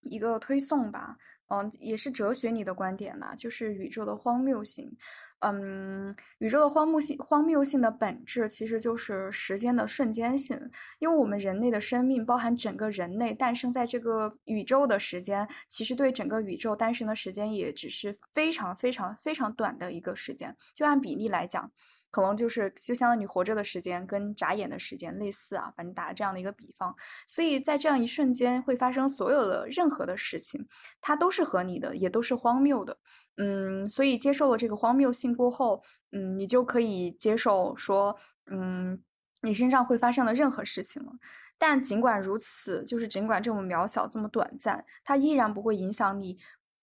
[0.00, 1.14] 一个推送吧，
[1.48, 4.96] 嗯，也是哲学你的观点呐，就是宇宙的荒谬性。
[5.40, 10.58] 嗯，宇宙的荒谬性，荒谬性的本质其实就是时间的瞬间性。
[11.00, 20.56] 因为我们人类的生命包含整个人类诞生在这个宇宙的时间，其实对整个宇宙诞生的时间也只是非常非常非常短的一个时间。
[20.72, 21.70] 就按比例来讲，
[22.14, 25.72] 可能就是就相当于你活着的时间跟眨眼的时间类似啊。
[25.76, 26.94] 反正打这样的一个比方，
[27.26, 30.64] 所以在这样一瞬间会发生所有的任何的事情，
[31.00, 32.96] 它都是合理的，也都是荒谬的。
[33.36, 39.02] 嗯，所以接受了这个荒谬性过后，嗯，你就可以接受说，嗯，
[39.42, 41.10] 你身上会发生的任何事情了。
[41.58, 46.38] 但尽管如此，就是尽管这么渺小、这么短暂，它依然不会影响你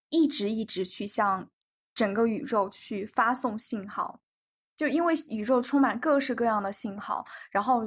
[0.09, 1.49] 一直一直去向
[1.93, 4.19] 整个宇宙去发送信号。
[4.81, 7.83] 就因为宇宙充满各式各样的信号，然后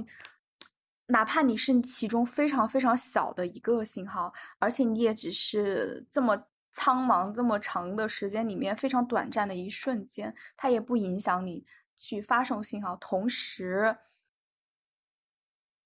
[1.07, 6.47] 哪怕你是其中非常非常小的一个信号，而且你也只是这么。
[6.76, 11.64] 苍茫这么长的时间里面，非常短暂的一瞬间，它也不影响你
[11.95, 12.97] 去发送信号。
[12.97, 13.97] 同时，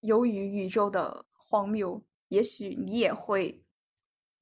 [0.00, 3.62] 由于宇宙的荒谬，也许你也会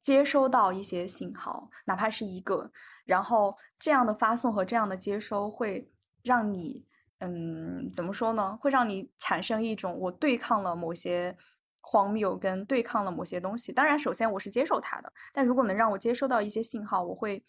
[0.01, 2.71] 接收到一些信号，哪怕是一个。
[3.05, 5.91] 然后，这样的发送和这样的接收，会
[6.27, 6.85] 让你，
[7.20, 8.59] 嗯，怎么说呢？
[8.61, 11.35] 会让你产生一种我对抗了某些。
[11.89, 15.12] 荒谬跟对抗了某些东西，当然，首先我是接受它的。
[15.33, 17.45] 但如果能让我接收到一些信号，我会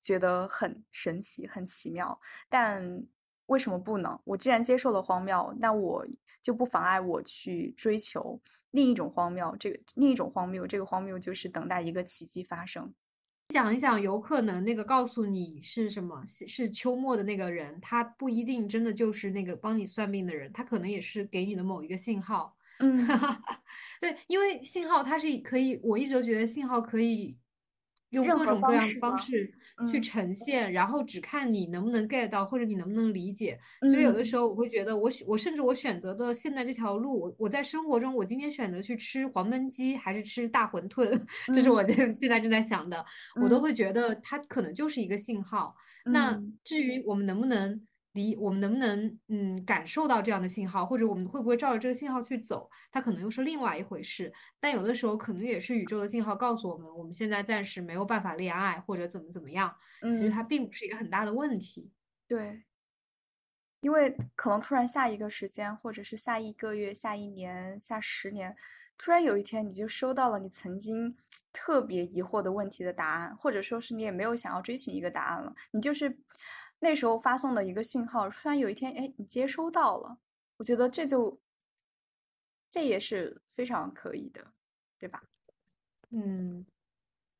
[0.00, 2.20] 觉得很神奇、很奇妙。
[2.48, 3.04] 但
[3.46, 4.16] 为什么不能？
[4.22, 6.06] 我既然接受了荒谬，那我
[6.40, 8.40] 就不妨碍我去追求
[8.70, 9.56] 另一种荒谬。
[9.58, 12.94] 这个另一种荒谬，这个荒谬就是等待一个奇迹发生。
[13.54, 22.54] 想一想，有可能那个告诉你是什么是秋末的那个人，他不一定真的就是那个帮你算命的人，他可能也是给你的某一个信号。
[22.80, 23.06] 嗯，
[24.02, 27.34] 对，因为信号它是可以，我一直都觉得信号可以
[28.10, 29.52] 用各种各样的方式
[29.90, 33.58] 去呈现，然后只看你能不能 get 到，或者你能不能理解。
[33.82, 41.20] 所以有的时候我会觉得，我选我甚至我选择的现在这条路，我在生活中，我今天选择去吃黄焖鸡还是吃大馄饨，
[41.52, 43.04] 这是我现在正在想的，
[43.42, 45.74] 我都会觉得它可能就是一个信号。
[46.04, 47.80] 那至于我们能不能？
[48.18, 54.32] 离我们能不能嗯感受到这样的信号，或者我们会不会照着这个信号去走，它可能又是另外一回事。
[54.58, 59.72] 但有的时候可能也是宇宙的信号告诉我们，我们现在暂时没有办法恋爱，或者怎么怎么样。
[60.02, 61.90] 其实它并不是一个很大的问题。
[62.26, 62.64] 对，
[63.80, 68.54] 因为可能突然下一个时间，或者是下一个月、下一年、下十年，
[68.98, 71.16] 突然有一天你就收到了你曾经
[71.52, 76.18] 特别疑惑的问题的答案，或者说是你也没有想要追寻一个答案了，你就是。
[76.80, 80.18] 那时候发送的一个讯号，突然有一天，哎，你接收到了，
[80.56, 81.40] 我觉得这就，
[82.70, 84.52] 这也是非常可以的，
[84.98, 85.20] 对吧？
[86.10, 86.64] 嗯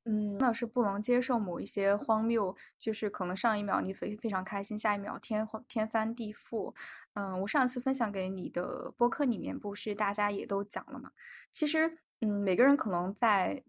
[0.04, 6.74] 嗯，那是不能接受某一些荒谬，就是可能上一秒你非非常开心，下一秒天天翻地覆。
[7.14, 11.12] 嗯，我上次分享给你的播客里面，不是大家也都讲了嘛？
[11.52, 13.62] 其实，嗯，每个人可能在。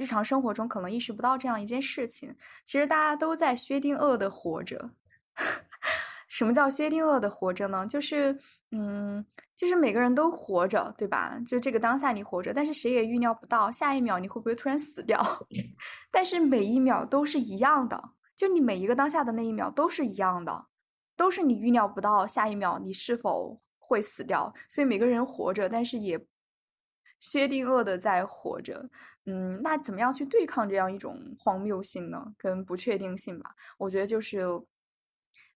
[0.00, 2.34] 日常生活中可能意识不到这样一件事情，
[2.64, 4.92] 其实大家都在薛定谔的活着。
[6.26, 7.86] 什么叫薛定谔的活着呢？
[7.86, 8.34] 就是，
[8.70, 9.22] 嗯，
[9.54, 11.38] 就是每个人都活着，对吧？
[11.46, 15.20] 就这个当下你活着，但是谁也预料不到下一秒你会不会突然死掉。
[16.10, 18.02] 但是每一秒都是一样的，
[18.38, 20.64] 就你每一个当下的那一秒都是一样的，
[21.14, 24.54] 都是你预料不到下一秒你是否会死掉。
[24.66, 26.18] 所以每个人活着，但是也。
[27.20, 28.88] 薛定谔的在活着，
[29.26, 32.34] 嗯，那怎么样去对抗这样一种荒谬性呢？
[32.38, 33.54] 跟不确定性吧？
[33.78, 34.42] 我觉得就是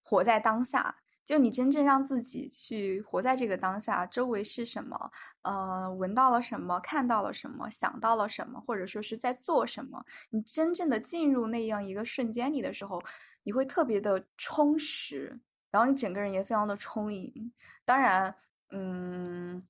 [0.03, 0.95] 活在当下，
[1.25, 5.11] 就你真正让自己去活在这个当下，周围是什么，
[5.43, 13.01] 呃，闻到了什么，看到了什么，想到了什么，或者说是在做什么，你真正的进入那样一个瞬间里的时候，
[13.43, 15.41] 你会特别的充实，
[15.71, 17.51] 然后你整个人也非常的充盈。
[17.87, 18.35] 当然，
[18.71, 19.63] 嗯。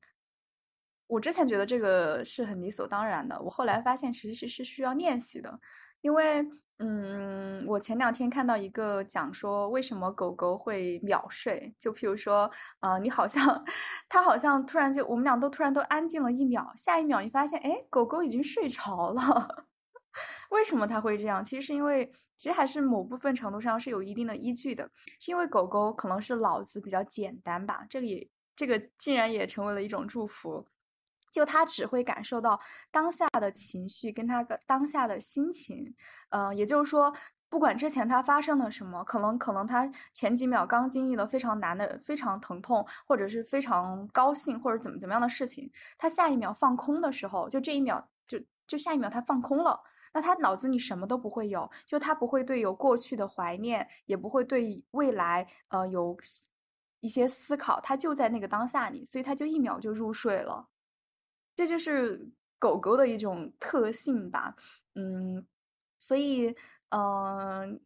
[1.07, 5.61] 我之前觉得这个是很理所当然的，我后来发现其实是是需要练习的，
[6.00, 6.44] 因为，
[6.78, 12.50] 嗯，我前两天看到一个讲说为什么狗狗会秒睡，就譬如说，
[12.80, 13.64] 啊，你好像，
[14.09, 19.66] 它好像突然就我们俩都突然都安静了一秒，下一秒你发现，哎，狗狗已经睡着了，
[20.50, 21.44] 为什么它会这样？
[21.44, 24.90] 其实是因为，其实还是某部分程度上是有一定的依据的，
[25.20, 30.66] 是因为狗狗可能是脑子比较简单吧，这里这个竟然也成为了一种祝福。
[31.35, 32.61] 就他只会感受到
[32.93, 35.93] 当下的情绪跟他的当下的心情，
[36.28, 37.12] 嗯，也就是说，
[37.49, 45.68] 不管之前他发生了什么，可能可能他前几秒刚经历了非常难的、非常疼痛，或者是非常高兴，或者怎么怎么样的事情，
[45.99, 49.80] 他下一秒放空的时候，就这一秒就就下一秒他放空了，
[50.12, 56.16] 那他脑子里什么都不会有，就他不会对有过去的怀念，也不会对未来呃有
[57.01, 60.68] 一些思考，他就在那个当下里，所以他就一秒就入睡了。
[61.57, 64.55] 这就是狗狗的一种特性吧，
[64.94, 65.46] 嗯，
[65.98, 66.55] 所以
[66.90, 67.80] 嗯。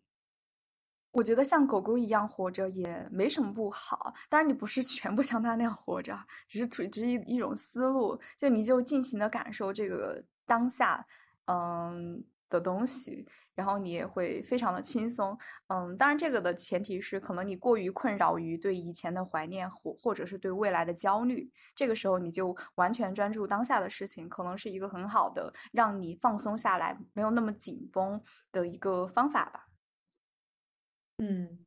[1.14, 6.14] 我觉得像狗狗一样活着也没什么不好，当然你不是 全部像它那样活着，
[6.46, 11.04] 只是只是一一种思路，就你就尽情的感受这个当下，
[11.46, 13.26] 嗯的东西，
[13.58, 15.36] 然后你也会非常的轻松，
[15.66, 29.66] 嗯，当然这个的前提是可能你过于困扰于对以前的怀念或或者是对未来的焦虑，这个时候你就完全专注当下的事情，可能是一个很好的让你放松下来，没有那么紧绷的一个方法吧。
[31.16, 31.66] 嗯，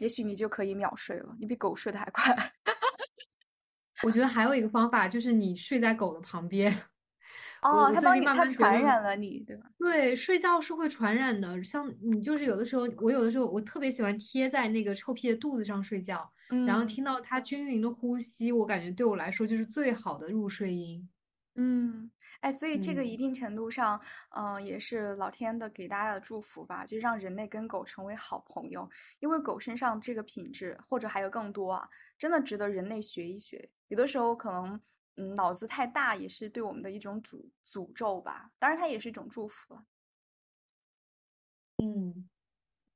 [0.00, 2.34] 也许你就可以秒睡了，你比狗睡得还快。
[4.02, 6.76] 我觉得还有一个方法就是你睡在狗的旁边。
[7.64, 9.66] 哦，它帮你它传染了你，对吧？
[9.78, 11.62] 对，睡觉是会传染的。
[11.64, 16.30] 像你就是有的时候，我有的时候我特别喜欢贴在那个臭屁的肚子上睡觉，
[16.66, 21.08] 然后听到它均匀的呼吸，我感觉对我来说就是最好的入睡音。
[21.56, 22.10] 嗯。
[22.40, 23.98] 哎，所以这个一定程度上，
[24.36, 28.86] 嗯，也是老天的给大家的祝福吧，就让人类跟狗成为好朋友。
[29.20, 31.88] 因为狗身上这个品质，或者还有更多啊，
[32.18, 33.66] 真的值得人类学一学。
[33.88, 34.78] 有的时候可能，
[35.16, 38.50] 嗯，脑子太大也是对我们的一种诅诅咒吧。
[38.58, 39.84] 当然，它也是一种祝福了。
[41.82, 42.28] 嗯，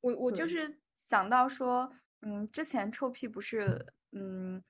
[0.00, 4.62] 我我就是想到说，嗯，之前臭屁不是，嗯。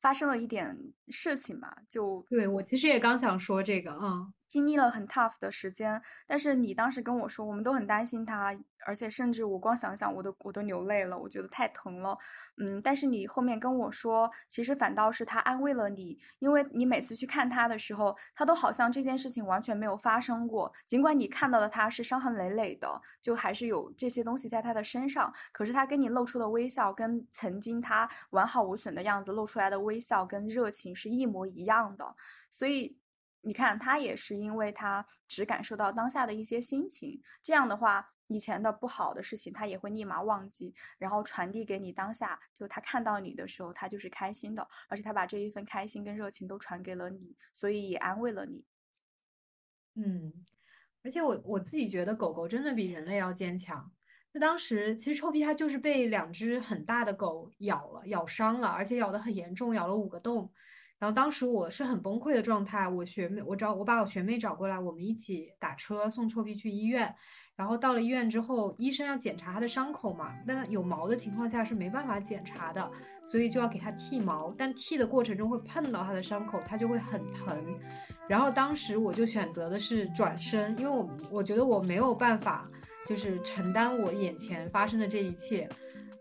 [0.00, 0.76] 发生了一点
[1.08, 4.32] 事情嘛，就对我其实也刚想说这个，嗯。
[4.52, 12.18] 经历了很 tough 的时间，但是你当时跟我说，我们都很担心他，而且甚至我光想想我都我都流泪了，我觉得太疼了，
[12.58, 12.82] 嗯。
[12.82, 20.70] 但是你后面跟我说，其实反倒是他安慰了你，因为你每次去看他的时候，他都好像这件事情完全没有发生过。
[20.86, 32.14] 尽管你看到的他是伤痕累累的，就还是有这些东西在他的身上，可是他跟你露出的微笑，跟曾经他完好无损的样子露出来的微笑跟热情是一模一样的，
[32.50, 32.98] 所以。
[33.42, 42.40] 你看，他也是因为他只感受到当下的一些心情，这样的话，以前的不好的事情他也会立马忘记，然后传递给你当下。
[42.54, 48.64] 就他看到你的时候，他就是开心的，而且他把这一份开心跟热情都传给了你，所以也安慰了你。
[49.96, 50.32] 嗯，
[51.02, 53.92] 而且我我自己觉得狗狗真的比人类要坚强。
[54.32, 60.50] 那当时其实臭屁它就是被两只很大的狗咬了，咬伤了，而且咬得很严重，咬了五个洞。
[61.02, 67.12] 然后当时我是很崩溃的状态，我学妹我找我把我学妹找过来，我们一起打车送臭屁去医院。
[67.56, 72.88] 然后到了医院之后，医生要检查他的伤口嘛，但有毛的情况下是没办法检查的，
[73.24, 74.54] 所以就要给他剃毛。
[74.56, 77.76] 但剃的过程中会碰到他的伤口，他就会很疼。
[78.28, 82.70] 然后当时我就选择的是转身，因为我我觉得我没有办法
[83.08, 85.68] 就是承担我眼前发生的这一切，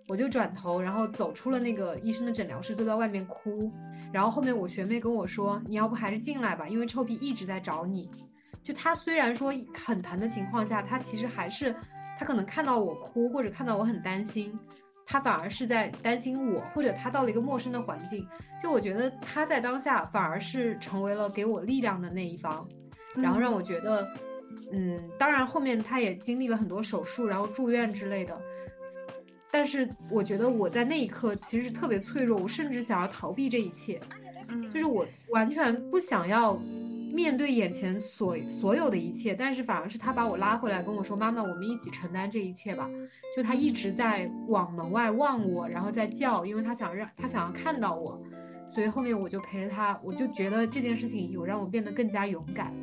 [0.07, 3.71] 我就转头，然后走出了那个医生的诊疗室，坐在外面哭。
[4.11, 8.09] 然后后面我学妹跟我说：“你要不还是进来吧，因为臭屁一直在找你。
[8.63, 11.73] 就他虽然说很疼的情况下，他其实还是
[12.17, 14.57] 他可能看到我哭或者看到我很担心，
[15.05, 18.27] 他反而是在担心我，或者他到了一个陌生的环境，
[18.61, 22.67] 就我觉得他在当下反而是成为了给我力量的那一方，
[23.15, 24.07] 然后让我觉得，
[24.71, 28.39] 嗯，当然后面他也经历了很多手术，然后住院之类的。”
[29.51, 33.99] 但是我觉得我在那一刻其实是特别脆弱，我甚至想要逃避这一切，
[34.47, 36.55] 嗯，就是我完全不想要
[37.13, 42.89] 面对眼前所所有的一切，但是反而是他把我拉回来跟我说：“妈妈，我们一起承担这一切吧。”
[43.35, 48.21] 就他一直在往门外望我，然后在叫，因为他想让他想要看到我，
[48.67, 52.73] 所以后面我就陪着他，我就觉得这件事情有让我变得更加勇敢，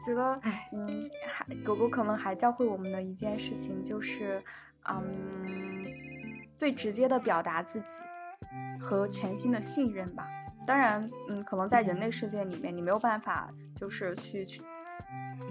[0.00, 0.04] 嗯。
[0.04, 4.42] 觉得，哎，嗯，还狗狗可能还教会我们的一件事情就是，
[4.88, 5.84] 嗯，
[6.56, 7.86] 最直接的表达自己
[8.80, 10.26] 和全新的信任吧。
[10.66, 14.62] 当然，嗯，可能在人类世界里面，你没有办法就是去去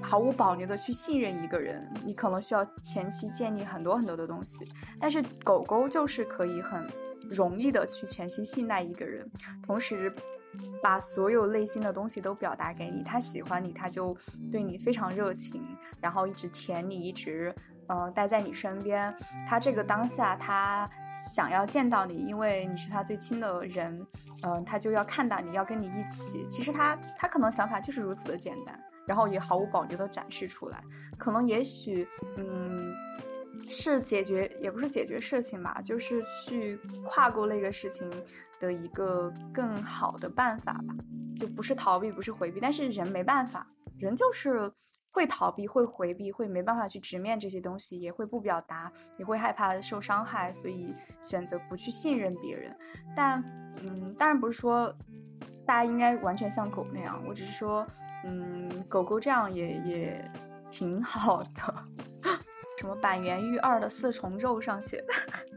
[0.02, 4.68] 毫无保留的去信任一个人，你可能需要前期建立很多很多的东西。
[5.00, 6.88] 但是狗狗就是可以很
[7.30, 9.30] 容易的去全心信赖一个人，
[9.64, 10.12] 同时。
[10.82, 14.16] 把所有内心的东西都表达给你，他喜欢你，他就
[14.52, 15.64] 对你非常热情，
[16.00, 17.54] 然后一直舔你，一直
[17.88, 19.14] 嗯待在你身边。
[19.48, 20.90] 他这个当下，他
[21.34, 24.06] 想要见到你，因为你是他最亲的人，
[24.44, 26.46] 嗯，他就要看到你，要跟你一起。
[26.48, 30.82] 其实他他可能想法就是如此的简单，然后也毫无保留的展示出来。
[31.18, 32.79] 可能也许嗯。
[33.70, 38.10] 是解决，也不是解决事情吧，就是去跨过那个事情
[38.60, 40.96] 的一个更好的办法吧。
[41.38, 43.66] 就不是逃避，不是回避，但是人没办法，
[43.98, 44.70] 人就是
[45.10, 52.76] 会逃避，会回避，会没办法去直面这些东西，也会不表达，也会害怕受伤害，所以选择不去信任别人。
[53.16, 53.42] 但，
[53.82, 54.94] 嗯，当然不是说
[55.66, 57.88] 大家应该完全像狗那样，我只是说，
[58.26, 60.32] 嗯，狗狗这样也也
[60.70, 61.88] 挺好的。
[62.80, 65.14] 什么板垣育二的四重奏上写的，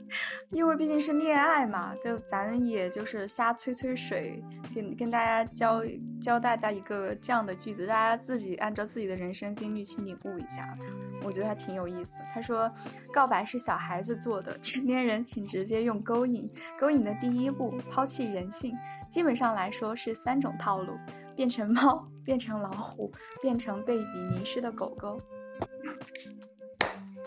[0.51, 4.43] 因为毕竟是恋爱嘛，就咱也就是瞎吹吹水，
[4.75, 5.83] 跟跟大家教
[6.20, 10.77] 教大家一个这样的句子，大家自己按照自己的人生经历去领悟一下，
[11.23, 12.12] 我觉得还挺有意思。
[12.35, 12.68] 他说，
[13.12, 16.51] 告白是小孩子做的，成年人请直接用勾引。
[16.77, 18.77] 勾引的第一步，抛弃人性，
[19.09, 20.99] 基本上来说是三种套路：
[21.37, 25.20] 变成猫，变成老虎，变成被雨淋湿的狗狗。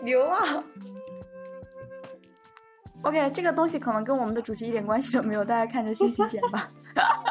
[0.02, 0.62] 牛啊
[3.02, 6.70] ！OK，这个东西可能跟我们的主题一点关系都没有，大家看着心情剪吧。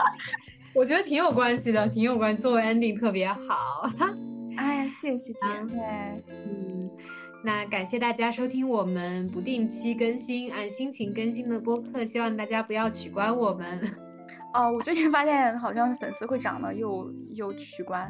[0.73, 3.89] 我觉得挺有关系的，挺有关系，作为 ending 特别好。
[4.57, 6.23] 哎呀，谢谢姐妹。
[6.29, 6.89] 嗯，
[7.43, 13.79] 那感谢大家收听我们不定期更新、按心情更新的播客，希望大家不要取关我们。
[14.53, 18.09] 哦，我最近发现好像粉丝会涨的又又取关。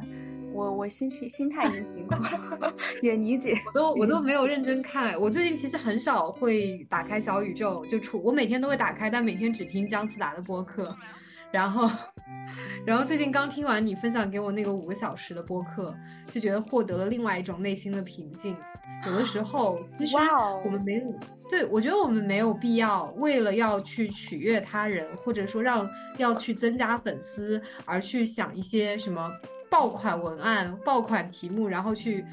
[0.55, 3.57] 我我心情心态已经平复了， 也理解。
[3.67, 5.19] 我都我都没有认真看。
[5.19, 10.95] 我最近其实很少会打开小宇宙，就出我每天都会打开，但每天只听姜思达的播客。
[11.51, 11.89] 然后，
[12.85, 15.93] 然后最近刚听完你分享给我那个五个小时的播客，
[16.31, 18.55] 就觉得获得了另外一种内心的平静。
[19.05, 20.15] 有的时候，其实
[20.63, 21.01] 我们没有
[21.49, 25.87] 对我觉得我们没有必要为了要去取悦他人，或者说让
[26.17, 29.29] 要去增加粉丝而去想一些什么。
[29.75, 32.25] 爆款文案、爆款题目，然后去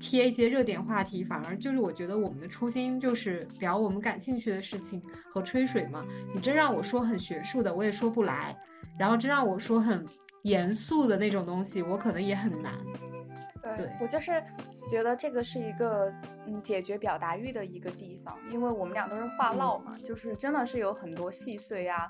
[0.00, 5.00] 贴一些热点话题，反而就是我觉得我们的初心就是聊我们感兴趣的事情
[5.32, 6.04] 和吹水嘛。
[6.34, 8.52] 你真让我说很学术的，我也说不来；
[8.98, 10.04] 然后真让我说很
[10.42, 12.72] 严肃的那种东西，我可能也很难。
[13.76, 14.42] 对我就是
[14.88, 16.12] 觉得这个是一个
[16.46, 22.08] 嗯解决表达欲的一个地方，因为我们俩都是话唠嘛，就是真的是有很多细碎呀、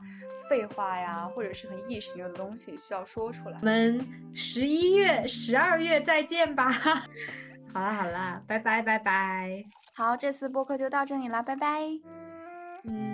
[0.48, 3.58] 废话呀，或者是很意识流的东西需要说出来。
[3.60, 4.00] 我们
[4.34, 6.70] 十一月、十二月再见吧。
[7.72, 9.64] 好啦好啦，拜拜拜拜。
[9.94, 11.82] 好，这次播客就到这里啦，拜拜。
[12.84, 13.11] 嗯。